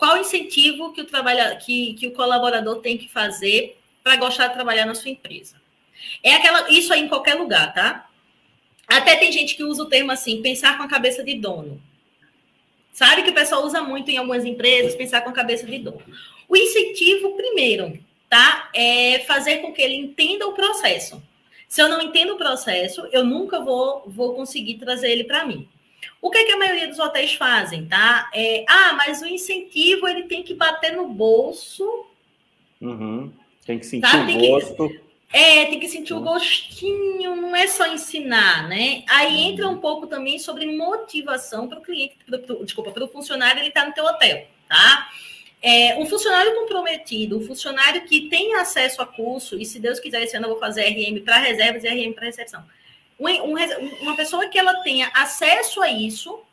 [0.04, 4.48] Qual o incentivo que o, trabalha, que, que o colaborador tem que fazer para gostar
[4.48, 5.56] de trabalhar na sua empresa?
[6.22, 8.10] É aquela, isso aí em qualquer lugar, tá?
[8.86, 11.82] Até tem gente que usa o termo assim, pensar com a cabeça de dono.
[12.92, 16.04] Sabe que o pessoal usa muito em algumas empresas, pensar com a cabeça de dono.
[16.50, 17.98] O incentivo, primeiro,
[18.30, 18.70] tá?
[18.76, 21.24] É fazer com que ele entenda o processo.
[21.66, 25.66] Se eu não entendo o processo, eu nunca vou, vou conseguir trazer ele para mim.
[26.22, 28.30] O que, é que a maioria dos hotéis fazem, tá?
[28.34, 32.06] É, ah, mas o incentivo ele tem que bater no bolso.
[32.82, 33.32] Uhum.
[33.66, 34.26] Tem que sentir tá?
[34.26, 34.90] o gosto.
[34.90, 35.02] Que,
[35.34, 36.24] é, tem que sentir o uhum.
[36.24, 39.04] gostinho, não é só ensinar, né?
[39.08, 39.52] Aí uhum.
[39.52, 43.60] entra um pouco também sobre motivação para o cliente, pro, pro, desculpa, para o funcionário
[43.60, 45.10] ele estar tá no teu hotel, tá?
[45.62, 50.22] É, um funcionário comprometido, um funcionário que tem acesso a curso, e se Deus quiser,
[50.24, 52.64] esse ano eu vou fazer RM para reservas e RM para recepção
[53.20, 56.44] uma pessoa que ela tenha acesso a isso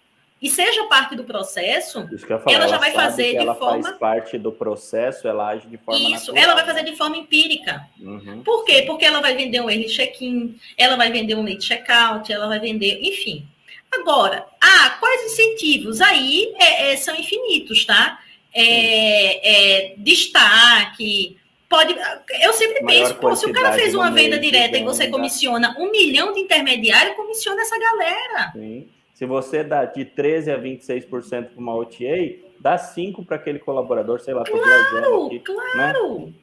[0.40, 3.82] e seja parte do processo, falar, ela, ela já vai fazer de ela forma.
[3.82, 6.00] Faz parte do processo, ela age de forma.
[6.00, 6.44] Isso, natural.
[6.44, 7.86] ela vai fazer de forma empírica.
[8.00, 8.42] Uhum.
[8.42, 8.82] Por quê?
[8.86, 12.58] Porque ela vai vender um early check-in, ela vai vender um late check-out, ela vai
[12.58, 13.46] vender, enfim.
[13.92, 16.00] Agora, ah, quais incentivos?
[16.00, 18.18] Aí é, é, são infinitos, tá?
[18.54, 21.36] É, é, destaque,
[21.70, 21.96] pode.
[22.42, 25.90] Eu sempre penso, pô, se o cara fez uma venda direta e você comissiona um
[25.90, 28.52] milhão de intermediários, comissiona essa galera.
[28.52, 28.88] Sim.
[29.14, 34.18] Se você dá de 13% a 26% para uma OTA, dá 5% para aquele colaborador,
[34.20, 35.76] sei lá, claro, aqui, claro.
[35.76, 35.92] Né?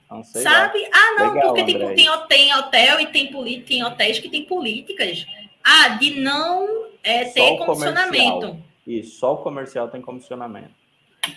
[0.09, 0.81] Não Sabe?
[0.81, 0.89] Lá.
[0.93, 1.95] Ah, não, Legal, porque tem, tem,
[2.27, 5.25] tem hotel e tem, tem hotéis que tem políticas.
[5.63, 8.57] Ah, de não é, ter comissionamento.
[8.85, 10.86] Isso, só o comercial tem comissionamento.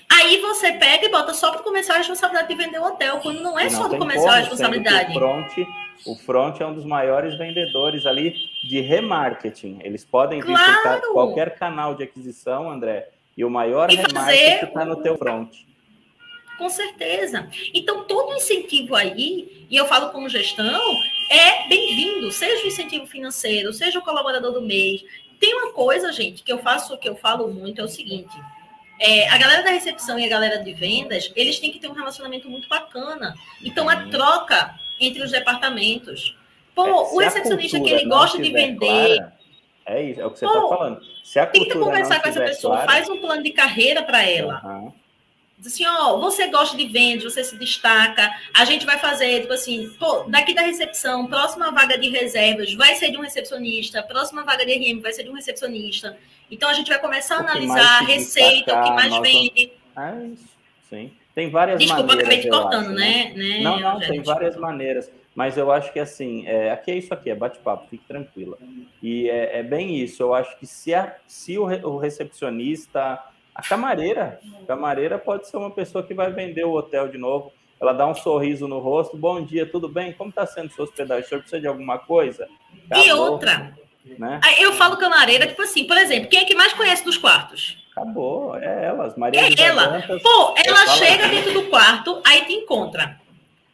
[0.08, 3.40] Aí você pega e bota só para começar a responsabilidade de vender o hotel, quando
[3.40, 5.10] não é não só do comercial a responsabilidade.
[5.10, 5.52] O front,
[6.06, 9.78] o front é um dos maiores vendedores ali de remarketing.
[9.82, 11.00] Eles podem claro.
[11.00, 15.54] vir qualquer canal de aquisição, André, e o maior e remarketing está no teu front.
[16.58, 17.48] Com certeza.
[17.72, 20.82] Então, todo incentivo aí, e eu falo como gestão,
[21.30, 25.02] é bem-vindo, seja o incentivo financeiro, seja o colaborador do mês.
[25.38, 28.36] Tem uma coisa, gente, que eu faço, que eu falo muito, é o seguinte
[29.00, 31.94] é, a galera da recepção e a galera de vendas, eles têm que ter um
[31.94, 33.34] relacionamento muito bacana.
[33.64, 36.36] Então, a troca entre os departamentos.
[36.74, 39.16] Pô, é, o recepcionista que ele gosta de vender.
[39.16, 39.32] Clara,
[39.86, 41.00] é isso, é o que você está falando.
[41.24, 44.60] Se a que conversar com essa pessoa, clara, faz um plano de carreira para ela.
[44.62, 44.92] Uhum.
[45.60, 49.52] Diz assim, ó, você gosta de vendas, você se destaca, a gente vai fazer, tipo
[49.52, 54.42] assim, pô, daqui da recepção, próxima vaga de reservas vai ser de um recepcionista, próxima
[54.42, 56.16] vaga de RM vai ser de um recepcionista.
[56.50, 59.22] Então a gente vai começar a analisar a receita, o que mais nossa...
[59.22, 59.72] vende.
[60.32, 60.48] Isso,
[60.88, 61.12] sim.
[61.34, 62.36] Tem várias Desculpa, maneiras.
[62.36, 63.32] Desculpa, acabei te cortando, né?
[63.36, 63.60] né?
[63.60, 65.12] Não, não, tem várias maneiras.
[65.34, 68.56] Mas eu acho que assim, é, aqui é isso aqui, é bate-papo, fique tranquila.
[69.02, 70.22] E é, é, bem isso.
[70.22, 73.22] Eu acho que se, a, se o, o recepcionista
[73.54, 77.52] a camareira, a camareira pode ser uma pessoa que vai vender o hotel de novo.
[77.80, 79.16] Ela dá um sorriso no rosto.
[79.16, 80.12] Bom dia, tudo bem?
[80.12, 81.24] Como está sendo sua hospedagem?
[81.24, 82.46] O senhor precisa de alguma coisa?
[82.90, 83.74] Acabou, e outra,
[84.18, 84.40] né?
[84.58, 87.78] eu falo camareira, tipo assim, por exemplo, quem é que mais conhece dos quartos?
[87.92, 89.16] Acabou, é elas.
[89.16, 90.02] Maria é ela.
[90.22, 93.18] Pô, ela chega dentro do quarto, aí te encontra.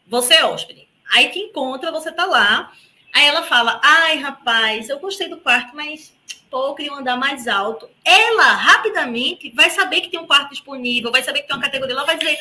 [0.08, 0.86] Você é hóspede.
[1.12, 2.72] Aí te encontra, você tá lá.
[3.14, 6.14] Aí ela fala: Ai, rapaz, eu gostei do quarto, mas
[6.50, 7.88] pô, eu queria um andar mais alto.
[8.04, 11.94] Ela, rapidamente, vai saber que tem um quarto disponível, vai saber que tem uma categoria,
[11.94, 12.38] ela vai dizer,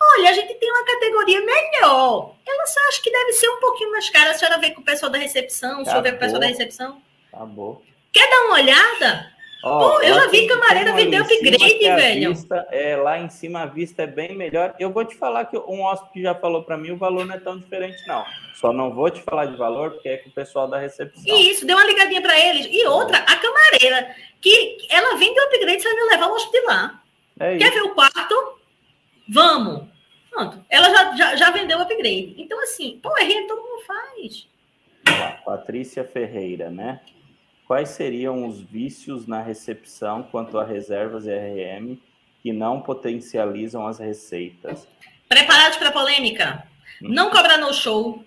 [0.00, 2.34] olha, a gente tem uma categoria melhor.
[2.46, 4.30] Ela só acha que deve ser um pouquinho mais cara.
[4.30, 6.46] A senhora vê com o pessoal da recepção, o senhor vê com o pessoal da
[6.46, 7.02] recepção.
[7.30, 7.82] Tá bom.
[8.12, 9.37] Quer dar uma olhada?
[9.62, 12.30] Oh, Pô, eu já vi camareira vender upgrade, velho.
[12.30, 14.74] Vista, é, lá em cima a vista é bem melhor.
[14.78, 17.40] Eu vou te falar que um hóspede já falou para mim, o valor não é
[17.40, 18.24] tão diferente, não.
[18.54, 21.22] Só não vou te falar de valor, porque é com o pessoal da recepção.
[21.36, 22.68] Isso, deu uma ligadinha para eles.
[22.70, 26.64] E outra, a camareira, que ela vende o upgrade, você vai me levar o hóspede
[26.64, 27.02] lá.
[27.40, 28.58] É Quer ver o quarto?
[29.28, 29.88] Vamos.
[30.30, 30.64] Pronto.
[30.70, 32.34] Ela já, já, já vendeu o upgrade.
[32.38, 34.48] Então, assim, pô, é todo mundo faz.
[35.44, 37.00] Patrícia Ferreira, né?
[37.68, 41.98] Quais seriam os vícios na recepção quanto a reservas e RM
[42.42, 44.88] que não potencializam as receitas?
[45.28, 46.66] Preparados para a polêmica?
[47.02, 47.08] Hum.
[47.10, 48.24] Não cobrar no show,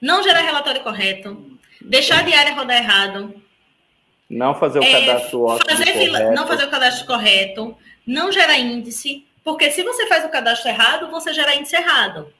[0.00, 3.42] não gerar relatório correto, deixar a diária rodar errado,
[4.28, 7.76] não fazer o é, cadastro fazer fila, não fazer o cadastro correto,
[8.06, 9.26] não gerar índice.
[9.44, 12.32] Porque se você faz o cadastro errado, você gera índice errado.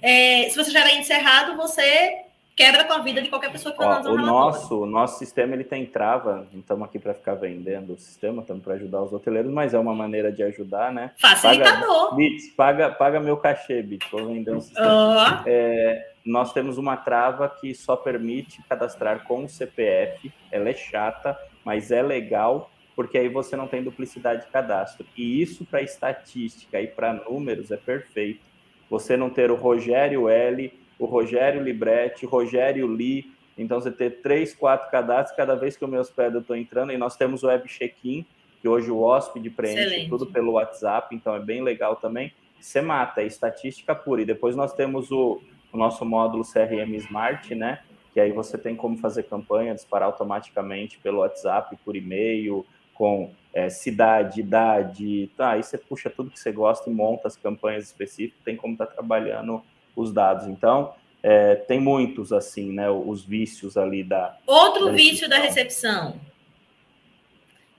[0.00, 2.29] É, se você gera índice errado, você
[2.60, 5.64] quebra com a vida de qualquer pessoa que analisar o nosso, o nosso sistema ele
[5.64, 9.50] tem trava, não estamos aqui para ficar vendendo o sistema, estamos para ajudar os hoteleiros,
[9.50, 11.12] mas é uma maneira de ajudar, né?
[11.18, 12.10] Facilitador.
[12.10, 15.42] Paga, Bits, paga, paga meu cachê, Bits, vou vender um sistema.
[15.46, 21.38] É, nós temos uma trava que só permite cadastrar com o CPF, ela é chata,
[21.64, 25.06] mas é legal, porque aí você não tem duplicidade de cadastro.
[25.16, 28.50] E isso para estatística e para números é perfeito.
[28.90, 33.32] Você não ter o Rogério L o Rogério Libretti, Rogério Li.
[33.56, 36.92] Então, você ter três, quatro cadastros, cada vez que eu me hospedo, eu estou entrando.
[36.92, 38.24] E nós temos o Web Check-in,
[38.60, 40.10] que hoje o hóspede preenche Excelente.
[40.10, 42.32] tudo pelo WhatsApp, então é bem legal também.
[42.60, 44.20] Você mata, é estatística pura.
[44.20, 45.40] E depois nós temos o,
[45.72, 47.82] o nosso módulo CRM Smart, né?
[48.12, 53.70] Que aí você tem como fazer campanha, disparar automaticamente pelo WhatsApp, por e-mail, com é,
[53.70, 55.52] cidade, idade, tá?
[55.52, 58.86] Aí você puxa tudo que você gosta e monta as campanhas específicas, tem como estar
[58.86, 59.62] tá trabalhando
[59.94, 60.46] os dados.
[60.46, 62.90] Então, é, tem muitos, assim, né?
[62.90, 64.36] Os vícios ali da.
[64.46, 66.20] Outro da vício da recepção.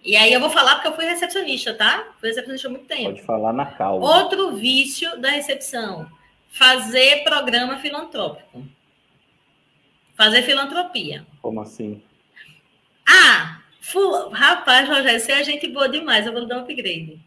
[0.03, 2.13] E aí eu vou falar porque eu fui recepcionista, tá?
[2.19, 3.11] Fui recepcionista há muito tempo.
[3.11, 4.03] Pode falar na calma.
[4.03, 6.09] Outro vício da recepção:
[6.49, 8.63] fazer programa filantrópico.
[10.15, 11.25] Fazer filantropia.
[11.41, 12.01] Como assim?
[13.07, 13.61] Ah,
[14.31, 17.19] rapaz, Rogério, você é gente boa demais, eu vou dar um upgrade.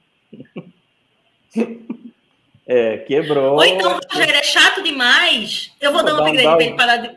[2.66, 3.54] É, quebrou.
[3.54, 5.70] Ou então, Rogério, é chato demais.
[5.80, 7.10] Eu vou, vou dar um upgrade um para ele parar de.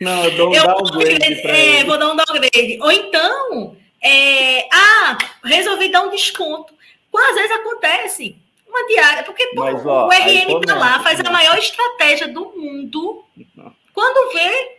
[0.00, 1.42] Não, eu dou um eu downgrade.
[1.42, 2.78] Vou, é, vou dar um downgrade.
[2.82, 4.68] Ou então, é...
[4.72, 6.74] ah, resolvi dar um desconto.
[7.14, 8.36] Às vezes acontece
[8.68, 12.52] uma diária, porque pô, Mas, ó, o RM tá lá, faz a maior estratégia do
[12.56, 13.24] mundo.
[13.92, 14.78] Quando vê,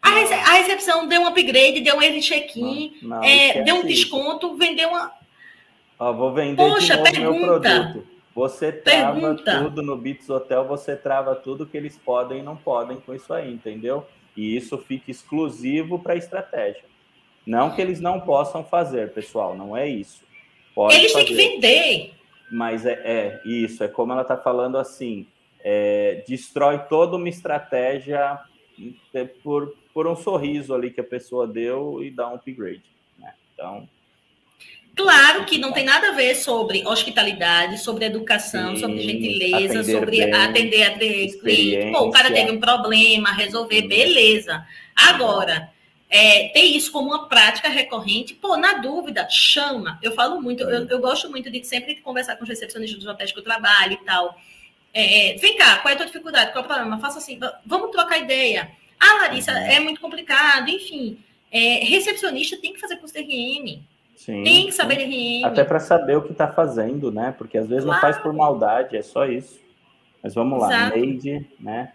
[0.00, 4.56] a, rece a, recepção deu um upgrade, deu um early check-in, é, deu um desconto,
[4.56, 5.12] vendeu uma.
[5.98, 7.48] Ó, vou vender Poxa, de novo pergunta.
[7.48, 8.11] meu produto.
[8.34, 9.62] Você trava Pergunta.
[9.62, 13.32] tudo no Bits Hotel, você trava tudo que eles podem e não podem com isso
[13.32, 14.06] aí, entendeu?
[14.36, 16.84] E isso fica exclusivo para a estratégia.
[17.46, 20.22] Não que eles não possam fazer, pessoal, não é isso.
[20.74, 21.26] Pode eles fazer.
[21.26, 22.14] têm que vender.
[22.50, 25.26] Mas é, é isso, é como ela está falando assim:
[25.60, 28.38] é, destrói toda uma estratégia
[29.12, 32.84] é, por, por um sorriso ali que a pessoa deu e dá um upgrade.
[33.18, 33.34] Né?
[33.52, 33.88] Então,
[34.94, 39.92] Claro que não tem nada a ver sobre hospitalidade, sobre educação, Sim, sobre gentileza, atender
[39.92, 41.92] sobre bem, atender a cliente.
[41.92, 44.66] Pô, o cara teve um problema, resolver, beleza.
[44.94, 45.70] Agora,
[46.10, 49.98] é, ter isso como uma prática recorrente, pô, na dúvida, chama.
[50.02, 53.32] Eu falo muito, eu, eu gosto muito de sempre conversar com os recepcionistas dos hotéis
[53.32, 54.36] que eu trabalho e tal.
[54.92, 56.52] É, vem cá, qual é a tua dificuldade?
[56.52, 56.98] Qual é o problema?
[56.98, 58.70] Faça assim, vamos trocar ideia.
[59.00, 59.58] Ah, Larissa, uhum.
[59.58, 61.18] é muito complicado, enfim.
[61.50, 63.82] É, recepcionista tem que fazer curso de RM.
[64.16, 65.44] Sim, tem que saber sim.
[65.44, 67.34] Até para saber o que está fazendo, né?
[67.36, 68.00] Porque às vezes claro.
[68.00, 69.60] não faz por maldade, é só isso.
[70.22, 70.98] Mas vamos lá, Exato.
[70.98, 71.92] Neide, né?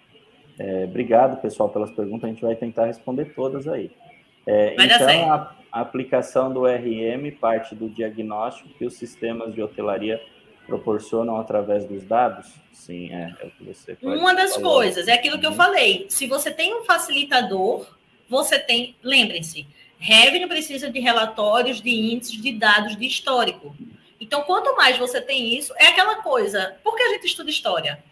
[0.59, 2.25] É, obrigado, pessoal, pelas perguntas.
[2.25, 3.91] A gente vai tentar responder todas aí.
[4.45, 10.21] É, então, a, a, aplicação do RM parte do diagnóstico que os sistemas de hotelaria
[10.65, 12.53] proporcionam através dos dados?
[12.71, 14.75] Sim, é, é o que você Uma das falou.
[14.75, 15.55] coisas, é aquilo que eu uhum.
[15.55, 16.05] falei.
[16.09, 17.87] Se você tem um facilitador,
[18.29, 19.67] você tem, lembrem-se,
[19.99, 23.75] Revenue precisa de relatórios, de índices, de dados, de histórico.
[24.19, 26.75] Então, quanto mais você tem isso, é aquela coisa.
[26.83, 28.03] Por que a gente estuda história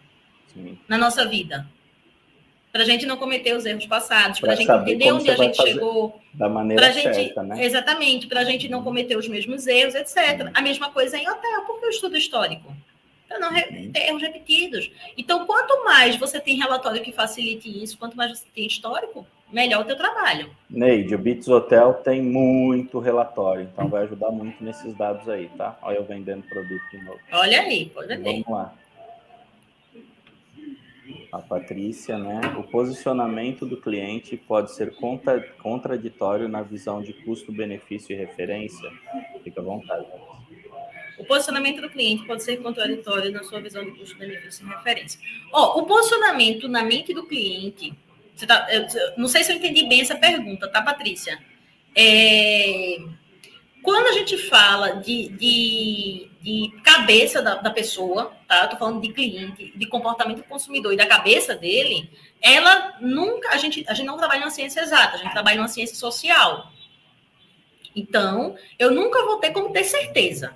[0.52, 0.78] Sim.
[0.88, 1.66] na nossa vida?
[2.72, 5.56] Para a gente não cometer os erros passados, para a gente entender onde a gente
[5.56, 6.20] chegou.
[6.34, 7.64] Da maneira gente, certa, né?
[7.64, 10.50] Exatamente, para a gente não cometer os mesmos erros, etc.
[10.52, 11.62] A mesma coisa em hotel.
[11.66, 12.76] Por que eu estudo histórico?
[13.26, 13.90] Para não uhum.
[13.90, 14.90] ter erros repetidos.
[15.16, 19.82] Então, quanto mais você tem relatório que facilite isso, quanto mais você tem histórico, melhor
[19.82, 20.50] o teu trabalho.
[20.68, 25.78] Neide, o Bits Hotel tem muito relatório, então vai ajudar muito nesses dados aí, tá?
[25.82, 27.20] Olha eu vendendo produto de novo.
[27.32, 28.42] Olha aí, pode ver.
[28.42, 28.74] Vamos lá.
[31.32, 32.40] A Patrícia, né?
[32.58, 38.90] O posicionamento do cliente pode ser contra, contraditório na visão de custo, benefício e referência?
[39.44, 40.06] Fica à vontade.
[41.18, 45.20] O posicionamento do cliente pode ser contraditório na sua visão de custo, benefício e referência.
[45.52, 47.94] Ó, o posicionamento na mente do cliente
[48.44, 51.38] Tá, eu, não sei se eu entendi bem essa pergunta, tá, Patrícia?
[51.94, 52.98] É,
[53.82, 58.64] quando a gente fala de, de, de cabeça da, da, pessoa, tá?
[58.64, 62.10] Eu tô falando de cliente, de comportamento do consumidor e da cabeça dele,
[62.42, 65.68] ela nunca, a gente, a gente não trabalha na ciência exata, a gente trabalha na
[65.68, 66.70] ciência social.
[67.94, 70.54] Então, eu nunca vou ter como ter certeza.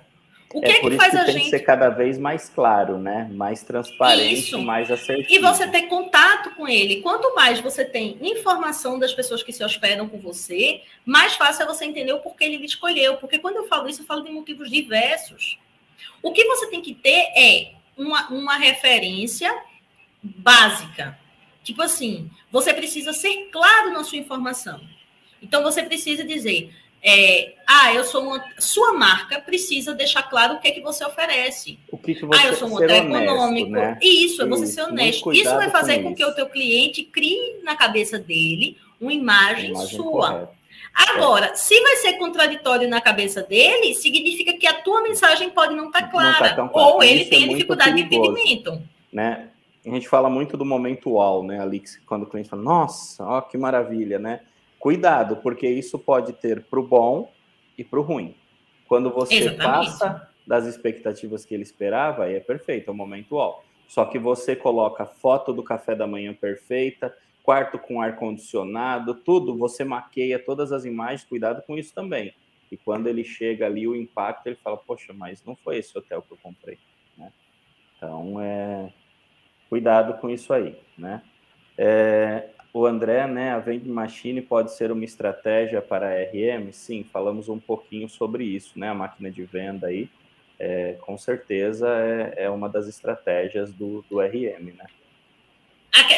[0.53, 1.43] O que é, é que faz que a tem gente.
[1.45, 3.29] Que ser cada vez mais claro, né?
[3.31, 4.61] Mais transparente, Isso.
[4.61, 5.33] mais assertivo.
[5.33, 7.01] E você ter contato com ele.
[7.01, 11.65] Quanto mais você tem informação das pessoas que se hospedam com você, mais fácil é
[11.65, 13.17] você entender o porquê ele escolheu.
[13.17, 15.57] Porque quando eu falo isso, eu falo de motivos diversos.
[16.21, 19.53] O que você tem que ter é uma, uma referência
[20.21, 21.17] básica.
[21.63, 24.81] Tipo assim, você precisa ser claro na sua informação.
[25.41, 26.73] Então, você precisa dizer,
[27.03, 28.43] é, ah, eu sou uma.
[28.59, 31.79] Sua marca precisa deixar claro o que é que você oferece.
[31.91, 33.71] O que, que você Ah, eu sou um hotel econômico.
[33.71, 33.97] Né?
[34.01, 35.31] Isso, é você ser honesto.
[35.33, 39.71] Isso vai fazer com, com que o teu cliente crie na cabeça dele uma imagem,
[39.71, 40.31] imagem sua.
[40.31, 40.61] Correta.
[40.93, 41.55] Agora, é.
[41.55, 46.01] se vai ser contraditório na cabeça dele, significa que a tua mensagem pode não estar
[46.01, 48.81] tá clara, não tá ou ele tem é dificuldade perigoso, de entendimento.
[49.11, 49.47] Né?
[49.85, 51.99] A gente fala muito do momento uau, né, Alix?
[52.05, 54.41] Quando o cliente fala, nossa, ó, que maravilha, né?
[54.81, 57.31] Cuidado, porque isso pode ter para o bom
[57.77, 58.35] e para o ruim.
[58.87, 59.63] Quando você Exatamente.
[59.63, 63.37] passa das expectativas que ele esperava, aí é perfeito, é o momento.
[63.87, 69.83] Só que você coloca foto do café da manhã perfeita, quarto com ar-condicionado, tudo, você
[69.83, 72.33] maqueia todas as imagens, cuidado com isso também.
[72.71, 76.23] E quando ele chega ali, o impacto, ele fala, poxa, mas não foi esse hotel
[76.23, 76.79] que eu comprei.
[77.15, 77.31] Né?
[77.95, 78.91] Então, é...
[79.69, 80.75] cuidado com isso aí.
[80.97, 81.21] Né?
[81.77, 82.49] É...
[82.73, 86.71] O André, né, a vending machine pode ser uma estratégia para a RM?
[86.71, 88.89] Sim, falamos um pouquinho sobre isso, né?
[88.89, 90.09] A máquina de venda aí,
[90.57, 94.85] é, com certeza é, é, uma das estratégias do, do RM, né?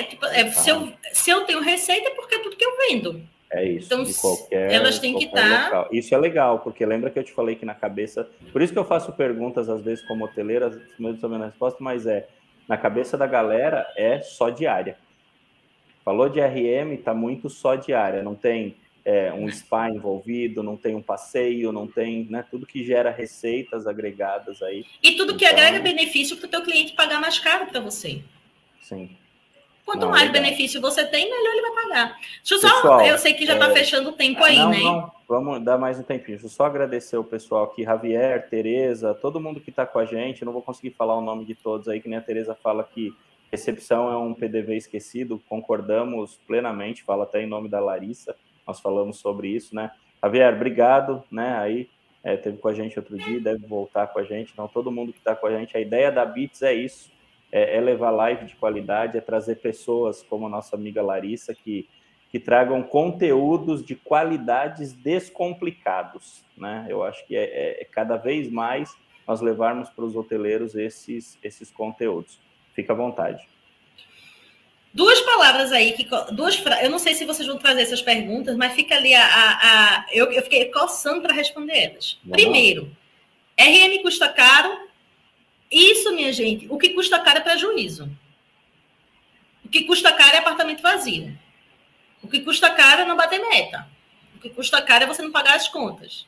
[0.03, 3.21] Tipo, é, se, eu, se eu tenho receita, é porque é tudo que eu vendo.
[3.51, 3.85] É isso.
[3.85, 5.69] Então, qualquer, elas têm que estar.
[5.69, 8.27] Tá isso é legal, porque lembra que eu te falei que na cabeça.
[8.51, 12.05] Por isso que eu faço perguntas, às vezes, como hoteleira, mesmo sabendo a resposta, mas
[12.05, 12.27] é.
[12.67, 14.97] Na cabeça da galera é só diária.
[16.03, 18.75] Falou de RM, está muito só diária, não tem
[19.05, 23.87] é, um spa envolvido, não tem um passeio, não tem né, tudo que gera receitas
[23.87, 24.85] agregadas aí.
[25.01, 28.21] E tudo que agrega então benefício para o teu cliente pagar mais caro para você.
[28.81, 29.15] Sim.
[29.85, 30.41] Quanto não, mais legal.
[30.41, 32.17] benefício você tem, melhor ele vai pagar.
[32.37, 33.73] Deixa eu só, pessoal, eu sei que já está é...
[33.73, 34.79] fechando o tempo aí, não, né?
[34.79, 36.37] Não, vamos dar mais um tempinho.
[36.37, 40.05] Deixa eu só agradecer o pessoal aqui, Javier, Tereza, todo mundo que está com a
[40.05, 40.45] gente.
[40.45, 43.13] não vou conseguir falar o nome de todos aí, que nem a Tereza fala que
[43.53, 48.35] Recepção é um PDV esquecido, concordamos plenamente, fala até em nome da Larissa,
[48.65, 49.91] nós falamos sobre isso, né?
[50.23, 51.55] Javier, obrigado, né?
[51.59, 51.87] Aí
[52.23, 54.51] é, teve com a gente outro dia, deve voltar com a gente.
[54.51, 57.11] Então, todo mundo que está com a gente, a ideia da Bits é isso:
[57.51, 61.87] é, é, levar live de qualidade, é trazer pessoas como a nossa amiga Larissa, que,
[62.31, 66.87] que tragam conteúdos de qualidades descomplicados, né?
[66.89, 68.97] Eu acho que é, é, é cada vez mais
[69.27, 72.41] nós levarmos para os hoteleiros esses, esses conteúdos.
[72.73, 73.47] Fica à vontade.
[74.93, 78.73] Duas palavras aí, que, duas eu não sei se vocês vão trazer essas perguntas, mas
[78.73, 79.25] fica ali a.
[79.25, 82.19] a, a eu, eu fiquei coçando para responder elas.
[82.23, 82.91] Vamos Primeiro,
[83.59, 83.65] lá.
[83.65, 84.87] RM custa caro.
[85.71, 88.09] Isso, minha gente, o que custa caro é prejuízo.
[89.65, 91.35] O que custa caro é apartamento vazio.
[92.21, 93.87] O que custa caro é não bater meta.
[94.35, 96.27] O que custa caro é você não pagar as contas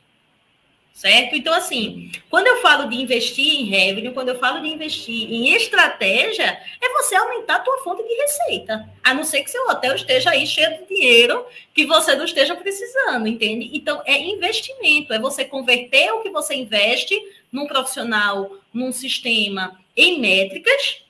[0.95, 1.35] certo?
[1.35, 5.53] Então, assim, quando eu falo de investir em revenue, quando eu falo de investir em
[5.53, 8.89] estratégia, é você aumentar a tua fonte de receita.
[9.03, 12.55] A não ser que seu hotel esteja aí cheio de dinheiro que você não esteja
[12.55, 13.71] precisando, entende?
[13.73, 17.21] Então, é investimento, é você converter o que você investe
[17.51, 21.03] num profissional, num sistema, em métricas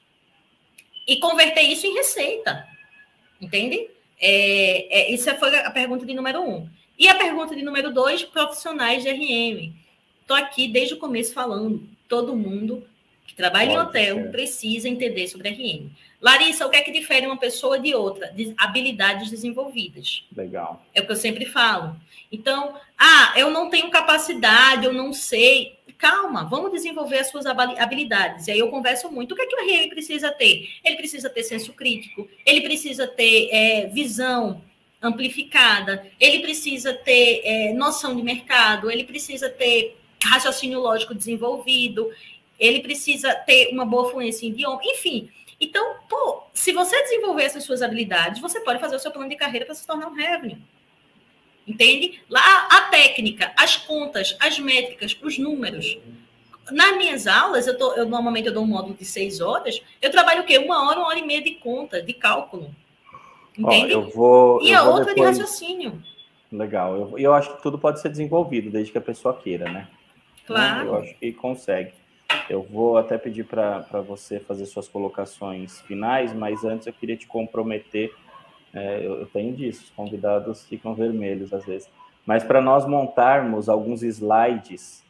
[1.08, 2.68] e converter isso em receita,
[3.40, 3.88] entende?
[4.20, 6.68] É, é, isso foi a pergunta de número um.
[6.98, 9.74] E a pergunta de número dois, profissionais de RM.
[10.22, 12.88] Estou aqui desde o começo falando, todo mundo
[13.28, 14.32] que trabalha Pode em hotel ser.
[14.32, 15.90] precisa entender sobre RM.
[16.22, 18.32] Larissa, o que é que difere uma pessoa de outra?
[18.32, 20.24] De habilidades desenvolvidas.
[20.36, 20.84] Legal.
[20.94, 21.96] É o que eu sempre falo.
[22.32, 25.78] Então, ah, eu não tenho capacidade, eu não sei.
[25.98, 28.48] Calma, vamos desenvolver as suas habilidades.
[28.48, 29.34] E aí eu converso muito.
[29.34, 30.70] O que é que o RM precisa ter?
[30.84, 34.62] Ele precisa ter senso crítico, ele precisa ter é, visão,
[35.02, 42.12] amplificada, ele precisa ter é, noção de mercado, ele precisa ter raciocínio lógico desenvolvido,
[42.60, 45.30] ele precisa ter uma boa fluência em idioma, enfim.
[45.60, 49.36] Então, pô, se você desenvolver essas suas habilidades, você pode fazer o seu plano de
[49.36, 50.58] carreira para se tornar um revenue.
[51.68, 52.22] Entende?
[52.30, 55.98] Lá a técnica, as contas, as métricas, os números.
[56.72, 60.12] Nas minhas aulas, eu, tô, eu normalmente eu dou um módulo de seis horas, eu
[60.12, 60.58] trabalho o quê?
[60.58, 62.74] Uma hora, uma hora e meia de conta, de cálculo.
[63.58, 63.96] Entende?
[63.96, 65.38] Ó, eu vou, e eu a vou outra depois...
[65.38, 66.02] de raciocínio.
[66.52, 66.96] Legal.
[66.96, 69.88] Eu, eu acho que tudo pode ser desenvolvido, desde que a pessoa queira, né?
[70.46, 70.88] Claro.
[70.88, 71.94] Eu acho que consegue.
[72.50, 77.28] Eu vou até pedir para você fazer suas colocações finais, mas antes eu queria te
[77.28, 78.14] comprometer.
[78.74, 81.90] É, eu, eu tenho disso, os convidados ficam vermelhos às vezes.
[82.26, 85.04] Mas para nós montarmos alguns slides,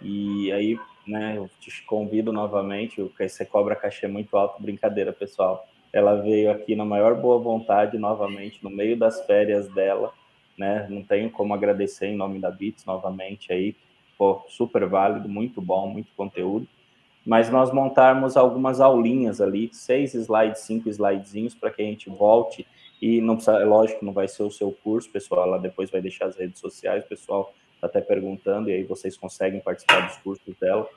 [0.00, 5.66] e aí né, eu te convido novamente, o você cobra cachê muito alto, brincadeira, pessoal
[5.92, 10.12] ela veio aqui na maior boa vontade novamente, no meio das férias dela,
[10.56, 10.86] né?
[10.88, 13.76] Não tenho como agradecer em nome da Bits novamente aí.
[14.16, 16.66] pô, super válido, muito bom, muito conteúdo.
[17.24, 22.66] Mas nós montarmos algumas aulinhas ali, seis slides, cinco slidezinhos, para que a gente volte
[23.00, 26.00] e não precisa, é lógico, não vai ser o seu curso, pessoal, ela depois vai
[26.00, 30.54] deixar as redes sociais, pessoal está até perguntando, e aí vocês conseguem participar dos cursos
[30.56, 30.88] dela.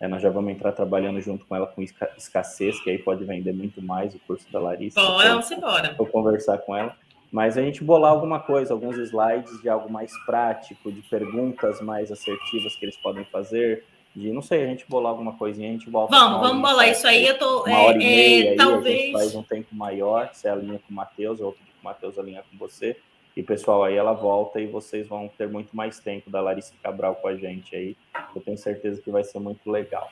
[0.00, 1.82] É, nós já vamos entrar trabalhando junto com ela com
[2.16, 5.00] escassez, que aí pode vender muito mais o curso da Larissa.
[5.00, 5.94] Bora, vamos embora.
[5.96, 6.94] Vou conversar com ela.
[7.30, 12.12] Mas a gente bolar alguma coisa, alguns slides de algo mais prático, de perguntas mais
[12.12, 13.84] assertivas que eles podem fazer,
[14.14, 16.14] de não sei, a gente bolar alguma coisinha, a gente volta.
[16.14, 17.26] Vamos, vamos bolar isso aí.
[17.26, 17.64] Eu tô.
[17.64, 18.96] Uma hora é, e meia, é, aí, talvez.
[18.96, 22.16] A gente faz um tempo maior, você alinha com o Matheus, ou com o Matheus
[22.18, 22.96] alinha com você.
[23.36, 27.16] E pessoal, aí ela volta e vocês vão ter muito mais tempo da Larissa Cabral
[27.16, 27.96] com a gente aí.
[28.38, 30.10] Eu tenho certeza que vai ser muito legal.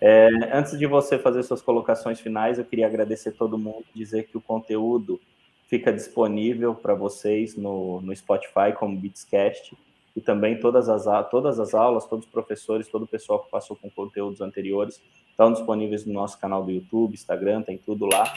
[0.00, 4.36] É, antes de você fazer suas colocações finais, eu queria agradecer todo mundo, dizer que
[4.36, 5.20] o conteúdo
[5.66, 9.76] fica disponível para vocês no, no Spotify como Beatscast
[10.16, 13.76] e também todas as, todas as aulas, todos os professores, todo o pessoal que passou
[13.76, 15.00] com conteúdos anteriores
[15.30, 18.32] estão disponíveis no nosso canal do YouTube, Instagram, tem tudo lá.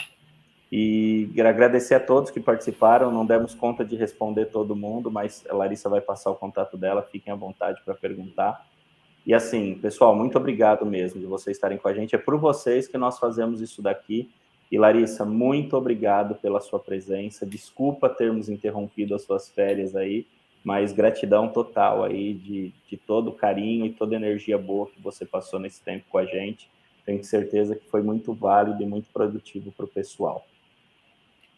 [0.71, 5.53] E agradecer a todos que participaram, não demos conta de responder todo mundo, mas a
[5.55, 8.65] Larissa vai passar o contato dela, fiquem à vontade para perguntar.
[9.25, 12.15] E assim, pessoal, muito obrigado mesmo de vocês estarem com a gente.
[12.15, 14.29] É por vocês que nós fazemos isso daqui.
[14.71, 17.45] E Larissa, muito obrigado pela sua presença.
[17.45, 20.25] Desculpa termos interrompido as suas férias aí,
[20.63, 25.01] mas gratidão total aí de, de todo o carinho e toda a energia boa que
[25.01, 26.69] você passou nesse tempo com a gente.
[27.05, 30.45] Tenho certeza que foi muito válido e muito produtivo para o pessoal.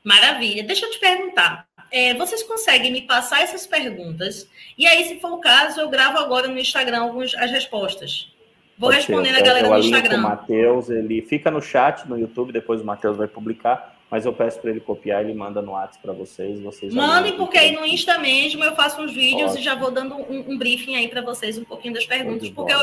[0.03, 0.63] Maravilha.
[0.63, 1.65] Deixa eu te perguntar.
[1.89, 4.49] É, vocês conseguem me passar essas perguntas?
[4.77, 8.33] E aí, se for o caso, eu gravo agora no Instagram algumas, as respostas.
[8.77, 10.17] Vou Pode respondendo a galera no Instagram.
[10.17, 14.33] O Matheus, ele fica no chat no YouTube, depois o Matheus vai publicar, mas eu
[14.33, 16.59] peço para ele copiar, ele manda no WhatsApp para vocês.
[16.59, 19.59] vocês Mandem, porque aí no Insta mesmo eu faço uns vídeos Ótimo.
[19.59, 22.73] e já vou dando um, um briefing aí para vocês, um pouquinho das perguntas, porque
[22.73, 22.79] eu,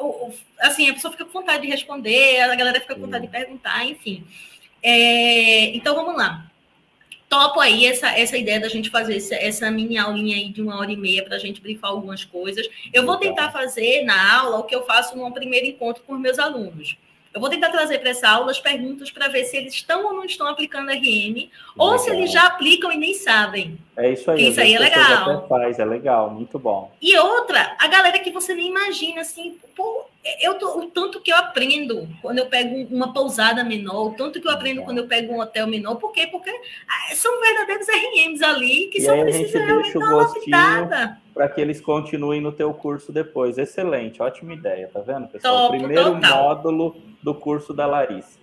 [0.00, 3.30] eu, assim, a pessoa fica com vontade de responder, a galera fica com vontade de
[3.30, 4.24] perguntar, enfim.
[4.82, 6.50] É, então vamos lá
[7.34, 10.78] topo aí essa, essa ideia da gente fazer essa, essa mini aulinha aí de uma
[10.78, 12.64] hora e meia para a gente brifar algumas coisas.
[12.92, 16.20] Eu vou tentar fazer na aula o que eu faço num primeiro encontro com os
[16.20, 16.96] meus alunos.
[17.34, 20.12] Eu vou tentar trazer para essa aula as perguntas para ver se eles estão ou
[20.12, 21.50] não estão aplicando RM, legal.
[21.76, 23.76] ou se eles já aplicam e nem sabem.
[23.96, 24.48] É isso aí.
[24.48, 25.48] Isso aí é legal.
[25.48, 26.92] Faz, é legal, muito bom.
[27.02, 30.04] E outra, a galera que você nem imagina, assim, pô,
[30.40, 34.40] eu tô, o tanto que eu aprendo quando eu pego uma pousada menor, o tanto
[34.40, 36.28] que eu aprendo quando eu pego um hotel menor, por quê?
[36.28, 41.60] Porque ah, são verdadeiros RMs ali que e só precisam realmente dar uma para que
[41.60, 43.58] eles continuem no teu curso depois.
[43.58, 45.66] Excelente, ótima ideia, tá vendo, pessoal?
[45.66, 46.42] Top, Primeiro total.
[46.44, 48.38] módulo do curso da Larissa.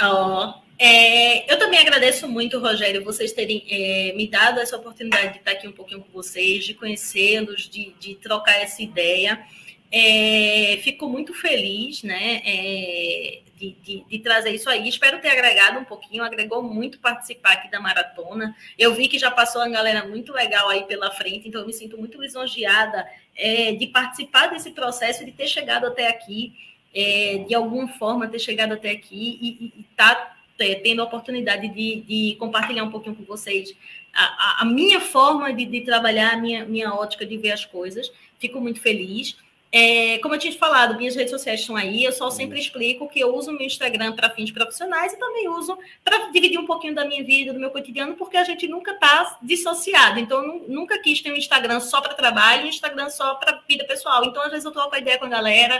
[0.00, 5.34] Ó, oh, é, eu também agradeço muito, Rogério, vocês terem é, me dado essa oportunidade
[5.34, 9.44] de estar aqui um pouquinho com vocês, de conhecê-los, de, de trocar essa ideia.
[9.92, 14.88] É, fico muito feliz né, é, de, de, de, trazer isso aí.
[14.88, 18.54] Espero ter agregado um pouquinho, agregou muito participar aqui da maratona.
[18.78, 21.72] Eu vi que já passou uma galera muito legal aí pela frente, então eu me
[21.72, 26.52] sinto muito lisonjeada é, de participar desse processo, de ter chegado até aqui,
[26.94, 31.68] é, de alguma forma ter chegado até aqui e estar tá, é, tendo a oportunidade
[31.68, 33.74] de, de, compartilhar um pouquinho com vocês
[34.12, 37.64] a, a, a minha forma de, de, trabalhar, a minha, minha ótica de ver as
[37.64, 38.10] coisas.
[38.38, 39.36] Fico muito feliz.
[39.78, 42.02] É, como eu tinha falado, minhas redes sociais estão aí.
[42.02, 45.50] Eu só sempre explico que eu uso o meu Instagram para fins profissionais e também
[45.50, 48.92] uso para dividir um pouquinho da minha vida, do meu cotidiano, porque a gente nunca
[48.92, 50.18] está dissociado.
[50.18, 53.60] Então, eu nunca quis ter um Instagram só para trabalho e um Instagram só para
[53.68, 54.24] vida pessoal.
[54.24, 55.78] Então, às vezes, eu troco a ideia com a galera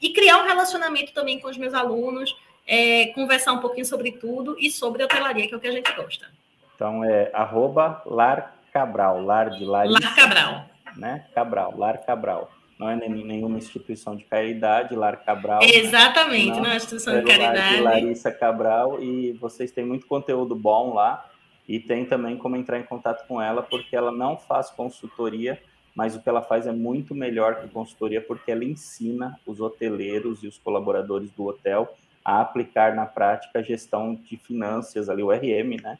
[0.00, 2.32] e criar um relacionamento também com os meus alunos,
[2.64, 5.92] é, conversar um pouquinho sobre tudo e sobre hotelaria, que é o que a gente
[5.94, 6.30] gosta.
[6.76, 9.98] Então, é arroba Lar Cabral, Lar de Larissa.
[10.00, 10.66] Lar Cabral.
[10.96, 11.26] Né?
[11.34, 15.60] Cabral, Lar Cabral não é nenhuma instituição de caridade, Lar Cabral.
[15.60, 15.68] Né?
[15.74, 17.80] Exatamente, não, não é instituição de caridade.
[17.80, 21.30] Larissa Cabral, e vocês têm muito conteúdo bom lá,
[21.68, 25.60] e tem também como entrar em contato com ela, porque ela não faz consultoria,
[25.94, 30.42] mas o que ela faz é muito melhor que consultoria, porque ela ensina os hoteleiros
[30.42, 31.94] e os colaboradores do hotel
[32.24, 35.98] a aplicar na prática a gestão de finanças, ali o RM, né?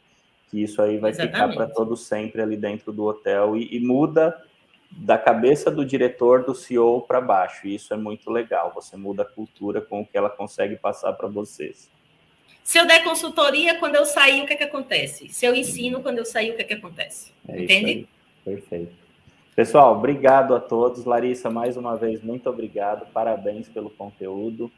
[0.49, 1.33] Que isso aí vai Exatamente.
[1.33, 4.35] ficar para todo sempre ali dentro do hotel e, e muda
[4.97, 7.67] da cabeça do diretor, do CEO para baixo.
[7.67, 8.71] E isso é muito legal.
[8.75, 11.89] Você muda a cultura com o que ela consegue passar para vocês.
[12.63, 15.27] Se eu der consultoria, quando eu sair, o que é que acontece?
[15.29, 17.33] Se eu ensino, quando eu sair, o que é que acontece?
[17.47, 18.07] É Entende?
[18.45, 18.93] Perfeito.
[19.55, 21.03] Pessoal, obrigado a todos.
[21.05, 23.05] Larissa, mais uma vez, muito obrigado.
[23.11, 24.71] Parabéns pelo conteúdo.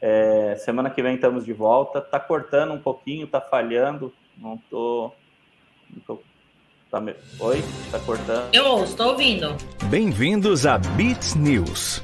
[0.00, 2.00] É, semana que vem estamos de volta.
[2.00, 4.12] Tá cortando um pouquinho, tá falhando.
[4.38, 5.12] Não tô,
[5.90, 6.22] não tô
[6.92, 7.14] Tá me...
[7.40, 7.64] Oi?
[7.90, 8.52] Tá cortando?
[8.52, 9.56] Eu tô ouvindo.
[9.84, 12.02] Bem-vindos a Beats News.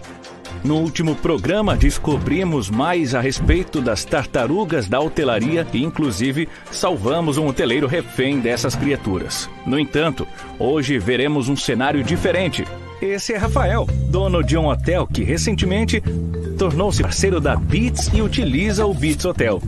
[0.65, 7.47] No último programa, descobrimos mais a respeito das tartarugas da hotelaria e, inclusive, salvamos um
[7.47, 9.51] hoteleiro refém dessas criaturas.
[9.66, 10.27] No entanto,
[10.59, 12.65] hoje veremos um cenário diferente.
[13.02, 16.02] Esse é Rafael, dono de um hotel que recentemente
[16.59, 19.60] tornou-se parceiro da Beats e utiliza o Beats Hotel.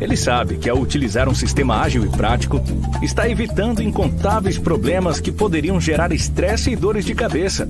[0.00, 2.60] Ele sabe que ao utilizar um sistema ágil e prático,
[3.02, 7.68] está evitando incontáveis problemas que poderiam gerar estresse e dores de cabeça.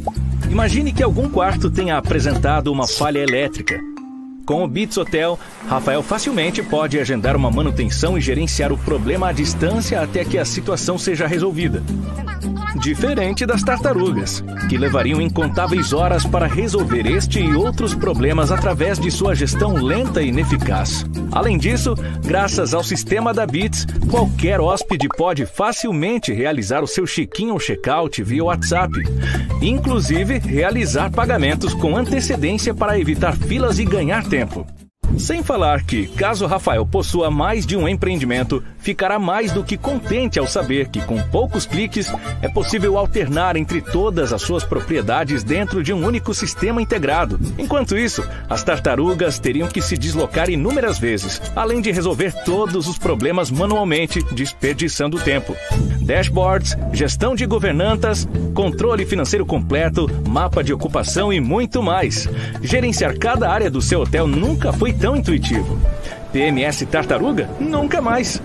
[0.51, 3.81] Imagine que algum quarto tenha apresentado uma falha elétrica.
[4.45, 5.37] Com o Bits Hotel,
[5.69, 10.45] Rafael facilmente pode agendar uma manutenção e gerenciar o problema à distância até que a
[10.45, 11.83] situação seja resolvida.
[12.81, 19.11] Diferente das tartarugas, que levariam incontáveis horas para resolver este e outros problemas através de
[19.11, 21.05] sua gestão lenta e ineficaz.
[21.33, 21.95] Além disso,
[22.25, 28.23] graças ao sistema da Bits, qualquer hóspede pode facilmente realizar o seu check-in ou check-out
[28.23, 28.93] via WhatsApp,
[29.61, 34.67] inclusive realizar pagamentos com antecedência para evitar filas e ganhar tempo.
[35.19, 40.39] Sem falar que, caso Rafael possua mais de um empreendimento, ficará mais do que contente
[40.39, 42.09] ao saber que, com poucos cliques,
[42.41, 47.37] é possível alternar entre todas as suas propriedades dentro de um único sistema integrado.
[47.59, 52.97] Enquanto isso, as tartarugas teriam que se deslocar inúmeras vezes, além de resolver todos os
[52.97, 55.57] problemas manualmente, desperdiçando tempo.
[56.03, 62.29] Dashboards, gestão de governantas, controle financeiro completo, mapa de ocupação e muito mais.
[62.63, 65.77] Gerenciar cada área do seu hotel nunca foi tão intuitivo.
[66.33, 67.49] PMS Tartaruga?
[67.59, 68.43] Nunca mais.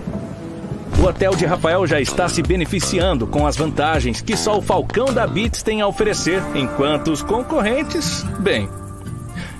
[0.98, 5.06] O hotel de Rafael já está se beneficiando com as vantagens que só o Falcão
[5.06, 8.68] da Bits tem a oferecer, enquanto os concorrentes, bem.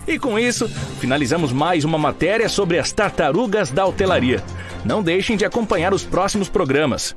[0.07, 0.69] E com isso,
[1.01, 4.43] finalizamos mais uma matéria sobre as tartarugas da hotelaria.
[4.85, 7.15] Não deixem de acompanhar os próximos programas.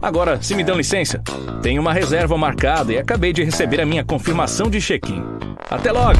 [0.00, 1.22] Agora, se me dão licença,
[1.62, 5.22] tenho uma reserva marcada e acabei de receber a minha confirmação de check-in.
[5.70, 6.18] Até logo!